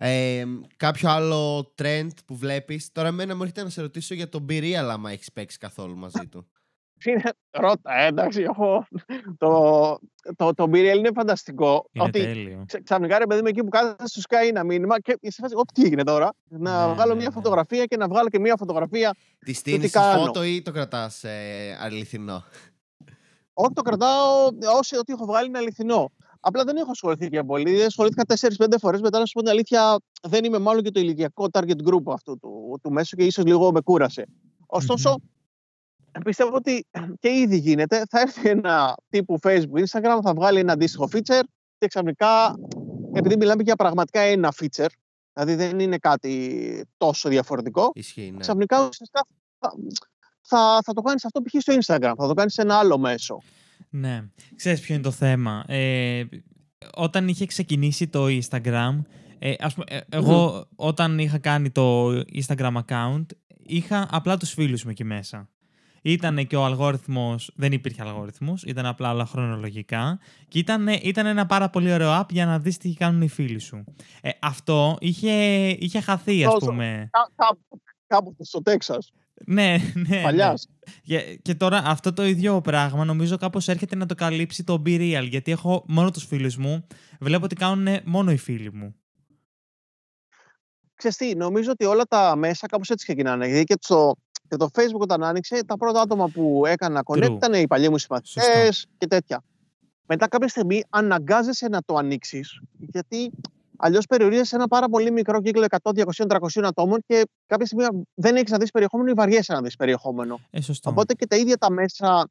[0.00, 0.44] Ε,
[0.76, 2.92] κάποιο άλλο trend που βλέπεις.
[2.92, 5.96] Τώρα εμένα μου έρχεται να σε ρωτήσω για τον Be Real άμα έχεις παίξει καθόλου
[5.96, 6.48] μαζί του.
[7.04, 8.86] Είναι, ρώτα, ε, εντάξει, εγώ,
[9.38, 9.98] το,
[10.36, 11.88] το, το Biriel είναι φανταστικό.
[11.92, 12.62] Είναι ότι τέλειο.
[12.66, 15.40] ξε- ξαφνικά ρε παιδί μου εκεί που κάθεσαι σου σκάει ένα μήνυμα και είσαι σε
[15.42, 17.34] φάση, «Ω, τι έγινε τώρα; Να Ναι, βγάλω ναι, μια ναι.
[17.34, 19.14] φωτογραφία και να βγάλω και μια φωτογραφία.
[19.38, 20.20] Τη στείνεις κάνω.
[20.24, 22.44] φώτο ή το κρατάς ε, αληθινό;
[23.52, 24.46] Όχι, το κρατάω
[24.78, 26.12] όσο ότι έχω βγάλει είναι αληθινό.
[26.40, 27.84] Απλά δεν έχω ασχοληθεί και πολύ.
[27.84, 28.22] Ασχολήθηκα
[28.66, 29.00] 4-5 φορές.
[29.00, 32.38] Μετά, να σου πω την αλήθεια, δεν είμαι μάλλον και το ηλικιακό target group αυτού
[32.38, 34.26] του, του μέσου και ίσως λίγο με κούρασε.
[34.66, 35.16] Ωστόσο,
[36.24, 36.86] πιστεύω ότι
[37.18, 38.02] και ήδη γίνεται.
[38.10, 41.42] Θα έρθει ένα τύπου Facebook, Instagram, θα βγάλει ένα αντίστοιχο feature
[41.78, 42.54] και ξαφνικά,
[43.12, 44.90] επειδή μιλάμε για πραγματικά ένα feature,
[45.32, 48.38] δηλαδή δεν είναι κάτι τόσο διαφορετικό, Ισχύει, ναι.
[48.38, 49.26] ξαφνικά ουσιαστικά
[49.58, 49.72] θα,
[50.40, 51.60] θα, θα το κάνεις αυτό π.χ.
[51.60, 53.42] στο Instagram, θα το κάνεις σε ένα άλλο μέσο.
[53.90, 54.22] Ναι.
[54.56, 55.64] Ξέρεις ποιο είναι το θέμα.
[55.66, 56.24] Ε,
[56.94, 59.02] όταν είχε ξεκινήσει το Instagram,
[59.38, 63.26] ε, ας πούμε, ε, εγώ όταν είχα κάνει το Instagram account,
[63.62, 65.48] είχα απλά τους φίλους μου εκεί μέσα.
[66.02, 71.46] Ήταν και ο αλγόριθμος, δεν υπήρχε αλγόριθμος, ήταν απλά όλα χρονολογικά και ήταν, ήταν ένα
[71.46, 73.84] πάρα πολύ ωραίο app για να δεις τι κάνουν οι φίλοι σου.
[74.20, 75.32] Ε, αυτό είχε,
[75.68, 76.66] είχε χαθεί ας Τόσο.
[76.66, 77.08] πούμε.
[77.12, 79.12] Κά, κάπου, κάπου στο Τέξας,
[79.46, 79.76] Ναι,
[80.08, 80.22] ναι.
[80.22, 80.68] παλιάς.
[80.68, 80.92] ναι.
[81.02, 84.98] Και, και τώρα αυτό το ίδιο πράγμα νομίζω κάπως έρχεται να το καλύψει το Be
[85.00, 85.26] Real.
[85.28, 86.86] Γιατί έχω μόνο τους φίλους μου.
[87.20, 88.94] Βλέπω ότι κάνουν μόνο οι φίλοι μου.
[90.94, 93.46] Ξέρεις τι, νομίζω ότι όλα τα μέσα κάπως έτσι ξεκινάνε.
[93.46, 94.12] Γιατί και το,
[94.48, 97.34] και το Facebook όταν άνοιξε, τα πρώτα άτομα που έκανα connect True.
[97.36, 99.42] ήταν οι παλιοί μου συμπαθητές και τέτοια.
[100.06, 103.30] Μετά κάποια στιγμή αναγκάζεσαι να το ανοίξεις, γιατί
[103.76, 108.06] αλλιώς περιορίζεσαι σε ένα πάρα πολύ μικρό κύκλο 100, 200, 300 ατόμων και κάποια στιγμή
[108.14, 110.40] δεν έχεις να δεις περιεχόμενο ή βαριέσαι να δεις περιεχόμενο.
[110.50, 110.90] Ε, σωστό.
[110.90, 112.28] Οπότε και τα ίδια τα μέσα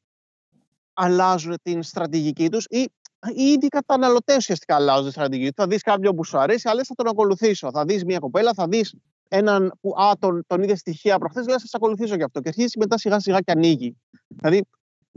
[0.93, 2.89] αλλάζουν την στρατηγική τους ή
[3.35, 5.63] οι ίδιοι καταναλωτές ουσιαστικά αλλάζουν τη στρατηγική τους.
[5.63, 7.71] Θα δεις κάποιον που σου αρέσει, αλλά λες, θα τον ακολουθήσω.
[7.71, 8.93] Θα δεις μια κοπέλα, θα δεις
[9.27, 12.39] έναν που α, τον, τον είδες στοιχεία προχθές, λε, θα σε ακολουθήσω γι' αυτό.
[12.39, 13.97] Και αρχίζει μετά σιγά σιγά και ανοίγει.
[14.27, 14.63] Δηλαδή,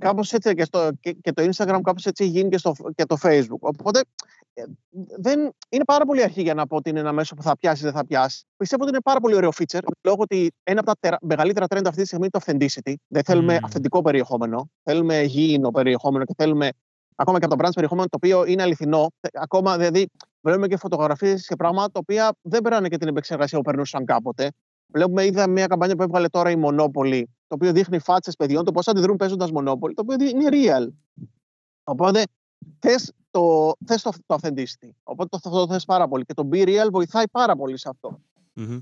[0.01, 3.05] κάπως έτσι και, στο, και, και το Instagram, κάπως έτσι έχει γίνει και, στο, και
[3.05, 3.59] το Facebook.
[3.61, 4.01] Οπότε
[4.55, 4.63] ε,
[5.19, 7.81] δεν, είναι πάρα πολύ αρχή για να πω ότι είναι ένα μέσο που θα πιάσεις
[7.81, 8.45] ή δεν θα πιάσεις.
[8.57, 11.83] Πιστεύω ότι είναι πάρα πολύ ωραίο feature, λόγω ότι ένα από τα τερα, μεγαλύτερα trend
[11.87, 12.95] αυτή τη στιγμή είναι το authenticity.
[13.09, 13.65] Δεν θέλουμε Mm.
[13.65, 14.71] αυθεντικό περιεχόμενο.
[14.83, 16.69] Θέλουμε γήινο περιεχόμενο και θέλουμε
[17.15, 19.11] ακόμα και από το brands περιεχόμενο το οποίο είναι αληθινό.
[19.21, 20.09] Ε, Ακόμα δηλαδή
[20.41, 24.51] βλέπουμε και φωτογραφίες και πράγματα τα οποία δεν περνάνε και την επεξεργασία που περνούσαν κάποτε.
[24.93, 28.73] Βλέπουμε, είδα μια καμπάνια που έβγαλε τώρα η Monopoly, το οποίο δείχνει φάτσες παιδιών, το
[28.73, 30.89] πώς αντιδρούν παίζοντας Monopoly, το οποίο είναι real.
[31.85, 32.23] Οπότε
[32.79, 34.89] θες το, θες το, το authenticity.
[35.03, 36.25] Οπότε το, το, το θες πάρα πολύ.
[36.25, 38.21] Και το Be Real βοηθάει πάρα πολύ σε αυτό.
[38.53, 38.79] Μμμ.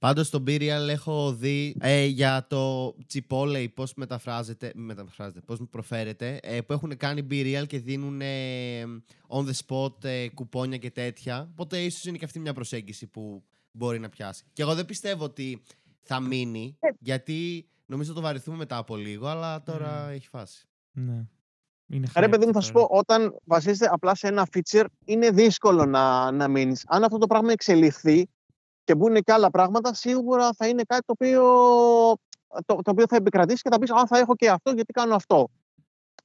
[0.00, 5.58] Πάντως στο Be Real έχω δει ε, για το Chipotle πώς μεταφράζεται, μη μεταφράζεται, πώς
[5.70, 8.82] προφέρεται, ε, που έχουν κάνει Be Real και δίνουν ε,
[9.28, 11.48] on the spot ε, κουπόνια και τέτοια.
[11.50, 14.44] Οπότε ίσως είναι και αυτή μια προσέγγιση που μπορεί να πιάσει.
[14.52, 15.62] Και εγώ δεν πιστεύω ότι
[16.02, 16.88] θα μείνει, Ε.
[16.98, 20.68] γιατί νομίζω το βαρεθούμε μετά από λίγο, αλλά τώρα έχει φάση.
[20.92, 21.24] Ναι.
[21.86, 22.98] Είναι Ρε hype παιδί μου, και θα σου πω, τώρα.
[23.00, 26.84] όταν βασίζεται απλά σε ένα feature, είναι δύσκολο να, να μείνεις.
[26.86, 28.28] Αν αυτό το πράγμα εξελιχθεί
[28.84, 31.42] και μπουν και άλλα πράγματα, σίγουρα θα είναι κάτι το οποίο,
[32.66, 35.14] το, το οποίο θα επικρατήσει και θα πεις: Α, θα έχω και αυτό, γιατί κάνω
[35.14, 35.48] αυτό.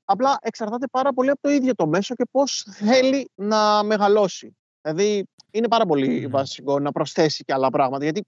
[0.06, 4.56] Απλά εξαρτάται πάρα πολύ από το ίδιο το μέσο και πώς θέλει να μεγαλώσει.
[4.82, 6.28] Δηλαδή, είναι πάρα πολύ Ναι.
[6.28, 8.04] βασικό να προσθέσει και άλλα πράγματα.
[8.04, 8.26] Γιατί,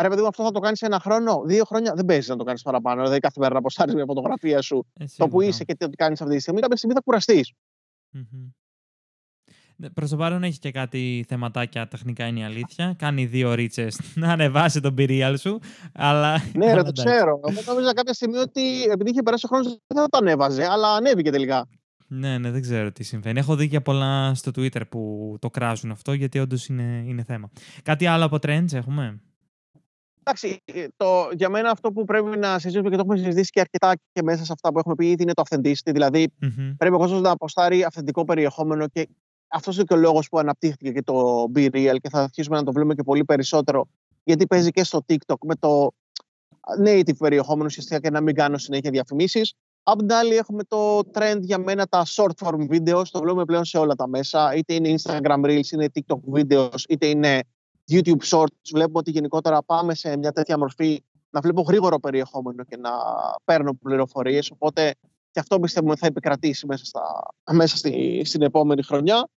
[0.00, 2.44] ρε παιδί μου, αυτό θα το κάνεις ένα χρόνο, δύο χρόνια, δεν παίζεις να το
[2.44, 3.02] κάνεις παραπάνω.
[3.02, 5.46] Δηλαδή, κάθε μέρα να αποστάρεις μια φωτογραφία σου Ε, το που σίγουρα.
[5.46, 7.52] είσαι και τι κάνεις αυτή τη στιγμή, κάποια στιγμή θα κουραστείς.
[8.10, 8.48] Μμμ.
[9.94, 12.94] Προς το παρόν έχει και κάτι θεματάκια, τεχνικά είναι η αλήθεια.
[12.98, 15.58] Κάνει δύο ρίτσε να ανεβάσει τον πυρίαλ σου.
[15.94, 16.42] Αλλά...
[16.54, 17.40] Ναι, ρε, το ξέρω.
[17.48, 20.94] Εγώ νόμιζα κάποια στιγμή ότι επειδή είχε περάσει ο χρόνος δεν θα το ανέβαζε, αλλά
[20.94, 21.68] ανέβηκε τελικά.
[22.06, 23.38] Ναι, ναι, δεν ξέρω τι συμβαίνει.
[23.38, 27.50] Έχω δει και πολλά στο Twitter που το κράζουν αυτό, γιατί όντως είναι, είναι θέμα.
[27.82, 29.20] Κάτι άλλο από trends έχουμε;
[30.24, 30.62] Εντάξει,
[30.96, 34.22] το, για μένα αυτό που πρέπει να συζητήσουμε και το έχουμε συζητήσει και αρκετά και
[34.22, 35.92] μέσα σε αυτά που έχουμε πει είναι το authenticity.
[35.92, 36.74] Δηλαδή, mm-hmm.
[36.76, 39.08] πρέπει ο κόσμος να αποστάρει αυθεντικό περιεχόμενο και
[39.52, 42.62] αυτός είναι και ο λόγος που αναπτύχθηκε και το Be Real και θα αρχίσουμε να
[42.62, 43.88] το βλέπουμε και πολύ περισσότερο.
[44.24, 45.90] Γιατί παίζει και στο TikTok με το
[46.84, 49.54] native περιεχόμενο ουσιαστικά και να μην κάνω συνέχεια διαφημίσεις.
[49.82, 53.06] Απ' την άλλη, έχουμε το trend για μένα τα short form videos.
[53.10, 54.54] Το βλέπουμε πλέον σε όλα τα μέσα.
[54.54, 57.42] Είτε είναι Instagram Reels, είτε είναι TikTok videos, είτε είναι
[57.90, 58.70] YouTube Shorts.
[58.72, 62.90] Βλέπουμε ότι γενικότερα πάμε σε μια τέτοια μορφή να βλέπω γρήγορο περιεχόμενο και να
[63.44, 64.50] παίρνω πληροφορίες.
[64.50, 64.94] Οπότε
[65.30, 69.28] και αυτό πιστεύουμε θα επικρατήσει μέσα, στα, μέσα στη, στην επόμενη χρονιά.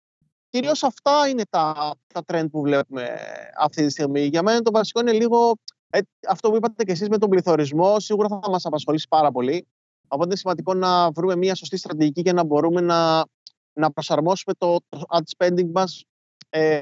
[0.48, 3.16] Κυρίως αυτά είναι τα, τα trend που βλέπουμε
[3.58, 4.20] αυτή τη στιγμή.
[4.20, 5.54] Για μένα το βασικό είναι λίγο
[5.90, 8.00] ε, αυτό που είπατε και εσείς με τον πληθωρισμό.
[8.00, 9.66] Σίγουρα θα μας απασχολήσει πάρα πολύ.
[10.08, 13.24] Οπότε είναι σημαντικό να βρούμε μια σωστή στρατηγική για να μπορούμε να,
[13.72, 16.04] να προσαρμόσουμε το, το ad spending μας
[16.48, 16.80] ε,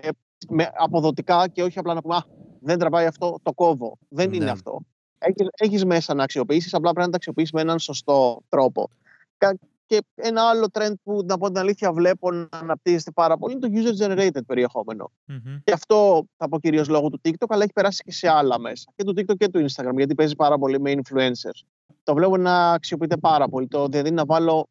[0.48, 2.22] με αποδοτικά και όχι απλά να πούμε
[2.60, 3.98] δεν τραβάει αυτό, το κόβω.
[4.08, 4.50] Δεν είναι ναι.
[4.50, 4.80] αυτό.
[5.18, 8.90] Έχεις, έχεις μέσα να αξιοποιήσεις, απλά πρέπει να τα αξιοποιήσεις με έναν σωστό τρόπο.
[9.94, 13.68] Και ένα άλλο trend που, να πω την αλήθεια, βλέπω να αναπτύσσεται πάρα πολύ είναι
[13.68, 15.10] το user-generated περιεχομενο
[15.64, 18.92] Και αυτό θα πω κυρίως λόγω του TikTok, αλλά έχει περάσει και σε άλλα μέσα.
[18.96, 21.66] Και του TikTok και του Instagram, γιατί παίζει πάρα πολύ με influencers.
[22.02, 23.66] Το βλέπω να αξιοποιείται πάρα πολύ.
[23.68, 24.68] Το δηλαδή να βάλω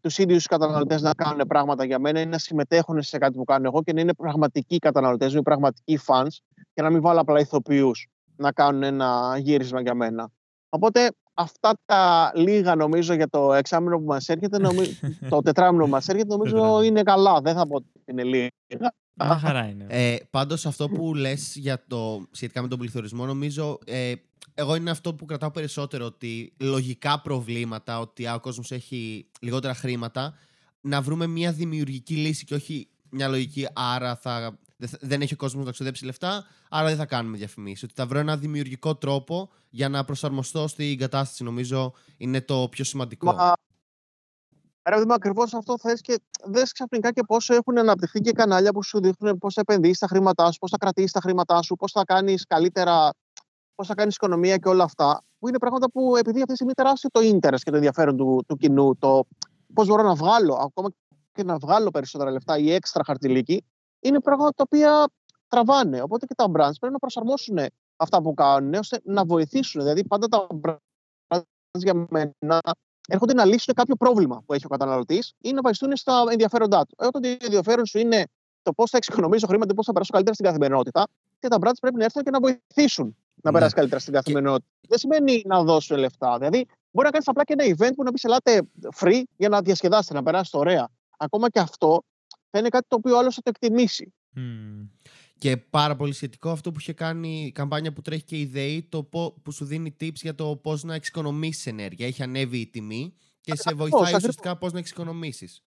[0.00, 3.66] τους ίδιους καταναλωτές να κάνουν πράγματα για μένα ή να συμμετέχουν σε κάτι που κάνω
[3.66, 6.36] εγώ και να είναι πραγματικοί καταναλωτές μου, πραγματικοί fans
[6.74, 10.30] και να μην βάλω απλά ηθοποιούς να κάνουν ένα γύρισμα για μένα.
[10.68, 14.90] Οπότε αυτά τα λίγα νομίζω για το εξάμεινο που μας έρχεται, νομίζω,
[15.30, 17.40] το τετράμινο που μας έρχεται, νομίζω είναι καλά.
[17.40, 18.48] Δεν θα πω ότι είναι λίγα.
[19.14, 19.86] Μια χαρά είναι.
[19.88, 24.12] Ε, πάντως αυτό που λες για το, σχετικά με τον πληθωρισμό, νομίζω, ε,
[24.54, 30.34] εγώ είναι αυτό που κρατάω περισσότερο, ότι λογικά προβλήματα, ότι ο κόσμος έχει λιγότερα χρήματα,
[30.80, 34.58] να βρούμε μια δημιουργική λύση και όχι μια λογική, άρα θα
[35.00, 37.82] δεν έχει ο κόσμος να ξοδέψει λεφτά, άρα δεν θα κάνουμε διαφημίσεις.
[37.82, 42.84] Ότι θα βρω ένα δημιουργικό τρόπο για να προσαρμοστώ στην κατάσταση, νομίζω είναι το πιο
[42.84, 43.32] σημαντικό.
[43.32, 43.52] Μα...
[44.88, 48.82] Ρε, δούμε ακριβώς αυτό θες και δες ξαφνικά και πόσο έχουν αναπτυχθεί και κανάλια που
[48.82, 51.92] σου δείχνουν πώς θα επενδύσει τα χρήματά σου, πώς θα κρατήσεις τα χρήματά σου, πώς
[51.92, 53.10] θα κάνεις καλύτερα,
[53.74, 55.22] πώς θα κάνεις οικονομία και όλα αυτά.
[55.38, 58.44] Που είναι πράγματα που επειδή αυτή τη στιγμή τεράστιο το ίντερνετ και το ενδιαφέρον του,
[58.48, 59.26] του κοινού, το
[59.74, 60.88] πώς μπορώ να βγάλω ακόμα
[61.32, 63.64] και να βγάλω περισσότερα λεφτά ή έξτρα χαρτιλίκι,
[64.04, 65.06] είναι πράγματα τα οποία
[65.48, 66.02] τραβάνε.
[66.02, 67.58] Οπότε και τα brands πρέπει να προσαρμόσουν
[67.96, 69.82] αυτά που κάνουν ώστε να βοηθήσουν.
[69.82, 72.60] Δηλαδή, πάντα τα brands για μένα
[73.08, 76.94] έρχονται να λύσουν κάποιο πρόβλημα που έχει ο καταναλωτής ή να βασιστούν στα ενδιαφέροντά του.
[76.98, 78.24] Όταν το ενδιαφέρον σου είναι
[78.62, 81.06] το πώς θα εξοικονομήσω χρήματα και πώς θα περάσω καλύτερα στην καθημερινότητα,
[81.38, 83.56] και τα brands πρέπει να έρθουν και να βοηθήσουν να ναι.
[83.56, 84.66] περάσει καλύτερα στην καθημερινότητα.
[84.80, 84.86] Και...
[84.88, 86.38] Δεν σημαίνει να δώσουν λεφτά.
[86.38, 88.62] Δηλαδή, μπορεί να κάνεις απλά και ένα event που να πεις ελάτε
[88.96, 90.88] free για να διασκεδάσετε, να περάσετε ωραία.
[91.16, 92.02] Ακόμα και αυτό
[92.54, 94.14] θα είναι κάτι το οποίο άλλος θα το εκτιμήσει.
[94.36, 94.88] Mm.
[95.38, 98.82] Και πάρα πολύ σχετικό αυτό που είχε κάνει η καμπάνια που τρέχει και η ΔΕΗ,
[98.82, 99.04] το
[99.42, 102.06] που σου δίνει tips για το πώς να εξοικονομήσεις ενέργεια.
[102.06, 105.62] Έχει ανέβει η τιμή και σε βοηθάει ουσιαστικά πώς να εξοικονομήσεις.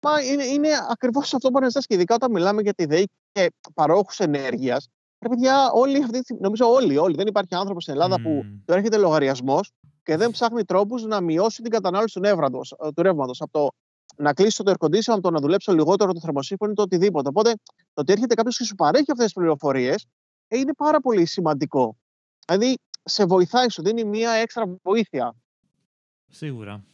[0.00, 3.52] Μα είναι, είναι ακριβώς αυτό που αναζητάς και ειδικά όταν μιλάμε για τη ΔΕΗ και
[3.74, 4.88] παρόχους ενέργειας.
[5.18, 7.14] Ρε παιδιά, όλοι αυτή, νομίζω όλοι, όλοι.
[7.14, 8.22] Δεν υπάρχει άνθρωπος στην Ελλάδα mm.
[8.22, 9.70] που του έρχεται λογαριασμός
[10.02, 12.20] και δεν ψάχνει τρόπους να μειώσει την κατανάλωση
[12.94, 13.40] του ρεύματος.
[13.40, 13.68] Από το
[14.16, 17.28] να κλείσω το air condition, το να δουλέψω λιγότερο το θερμοσύφωνο ή το οτιδήποτε.
[17.28, 17.50] Οπότε
[17.94, 20.06] το ότι έρχεται κάποιος και σου παρέχει αυτές τις πληροφορίες
[20.48, 21.96] ε, είναι πάρα πολύ σημαντικό.
[22.46, 25.34] Δηλαδή σε βοηθάει, σου δίνει μία έξτρα βοήθεια.
[26.28, 26.84] Σίγουρα.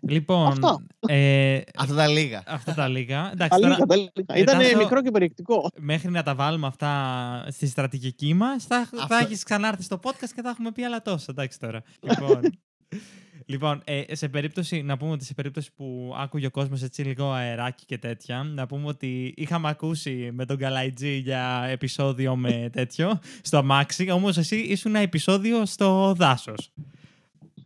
[0.00, 0.46] Λοιπόν.
[0.46, 0.86] Αυτά.
[1.06, 2.42] Ε, αυτά τα λίγα.
[2.46, 3.30] Αυτά τα λίγα.
[3.32, 4.12] Εντάξει, τα λίγα, τα λίγα.
[4.34, 5.70] Ήταν μικρό και περιεκτικό.
[5.76, 10.42] Μέχρι να τα βάλουμε αυτά στη στρατηγική μας, θα, θα έχεις ξανάρθει στο podcast και
[10.42, 11.26] θα έχουμε πει άλλα τόσα.
[11.30, 11.82] Εντάξει τώρα.
[12.00, 12.40] Λοιπόν.
[13.46, 17.30] Λοιπόν, ε, σε περίπτωση, να πούμε ότι σε περίπτωση που άκουγε ο κόσμος έτσι λίγο
[17.30, 23.20] αεράκι και τέτοια, να πούμε ότι είχαμε ακούσει με τον Καλαϊτζή για επεισόδιο με τέτοιο
[23.42, 26.72] στο αμάξι, όμως εσύ ήσουν ένα επεισόδιο στο δάσος.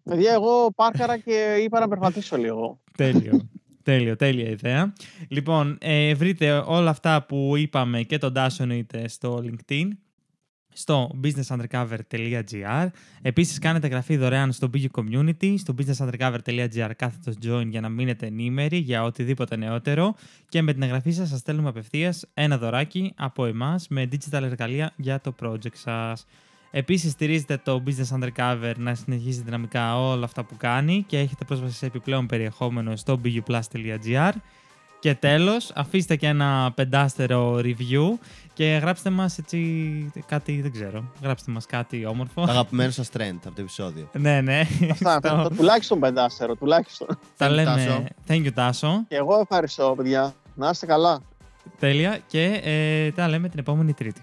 [0.02, 2.80] Παιδιά, εγώ πάρκαρα και είπα να περπατήσω λίγο.
[2.96, 3.40] Τέλειο.
[3.82, 4.92] Τέλειο, τέλεια ιδέα.
[5.28, 9.88] Λοιπόν, ε, βρείτε όλα αυτά που είπαμε και τον Τάσο εννοείται στο LinkedIn
[10.76, 12.86] στο businessundercover.gr.
[13.22, 18.76] Επίσης κάνετε εγγραφή δωρεάν στο BU Community, στο businessundercover.gr κάθετος join για να μείνετε ενήμεροι
[18.76, 20.14] για οτιδήποτε νεότερο
[20.48, 24.92] και με την εγγραφή σας σας στέλνουμε απευθείας ένα δωράκι από εμάς με digital εργαλεία
[24.96, 26.26] για το project σας.
[26.70, 31.74] Επίσης στηρίζετε το Business Undercover να συνεχίζει δυναμικά όλα αυτά που κάνει και έχετε πρόσβαση
[31.76, 34.32] σε επιπλέον περιεχόμενο στο buplus.gr
[35.06, 38.18] Και τέλος, αφήστε και ένα πεντάστερο review
[38.52, 39.60] και γράψτε μας έτσι
[40.26, 42.42] κάτι, δεν ξέρω, γράψτε μας κάτι όμορφο.
[42.42, 44.08] Αγαπημένο σας trend από το επεισόδιο.
[44.12, 44.60] ναι, ναι.
[44.90, 47.06] Αυτά, Στο- το τουλάχιστον πεντάστερο, τουλάχιστον.
[47.36, 47.70] Τα Thank you, λέμε.
[47.74, 48.04] Τάσο.
[48.28, 49.04] Thank you, Τάσο.
[49.08, 50.34] Και εγώ ευχαριστώ, παιδιά.
[50.54, 51.20] Να είστε καλά.
[51.78, 52.18] Τέλεια.
[52.26, 54.20] Και ε, τα λέμε την επόμενη Τρίτη.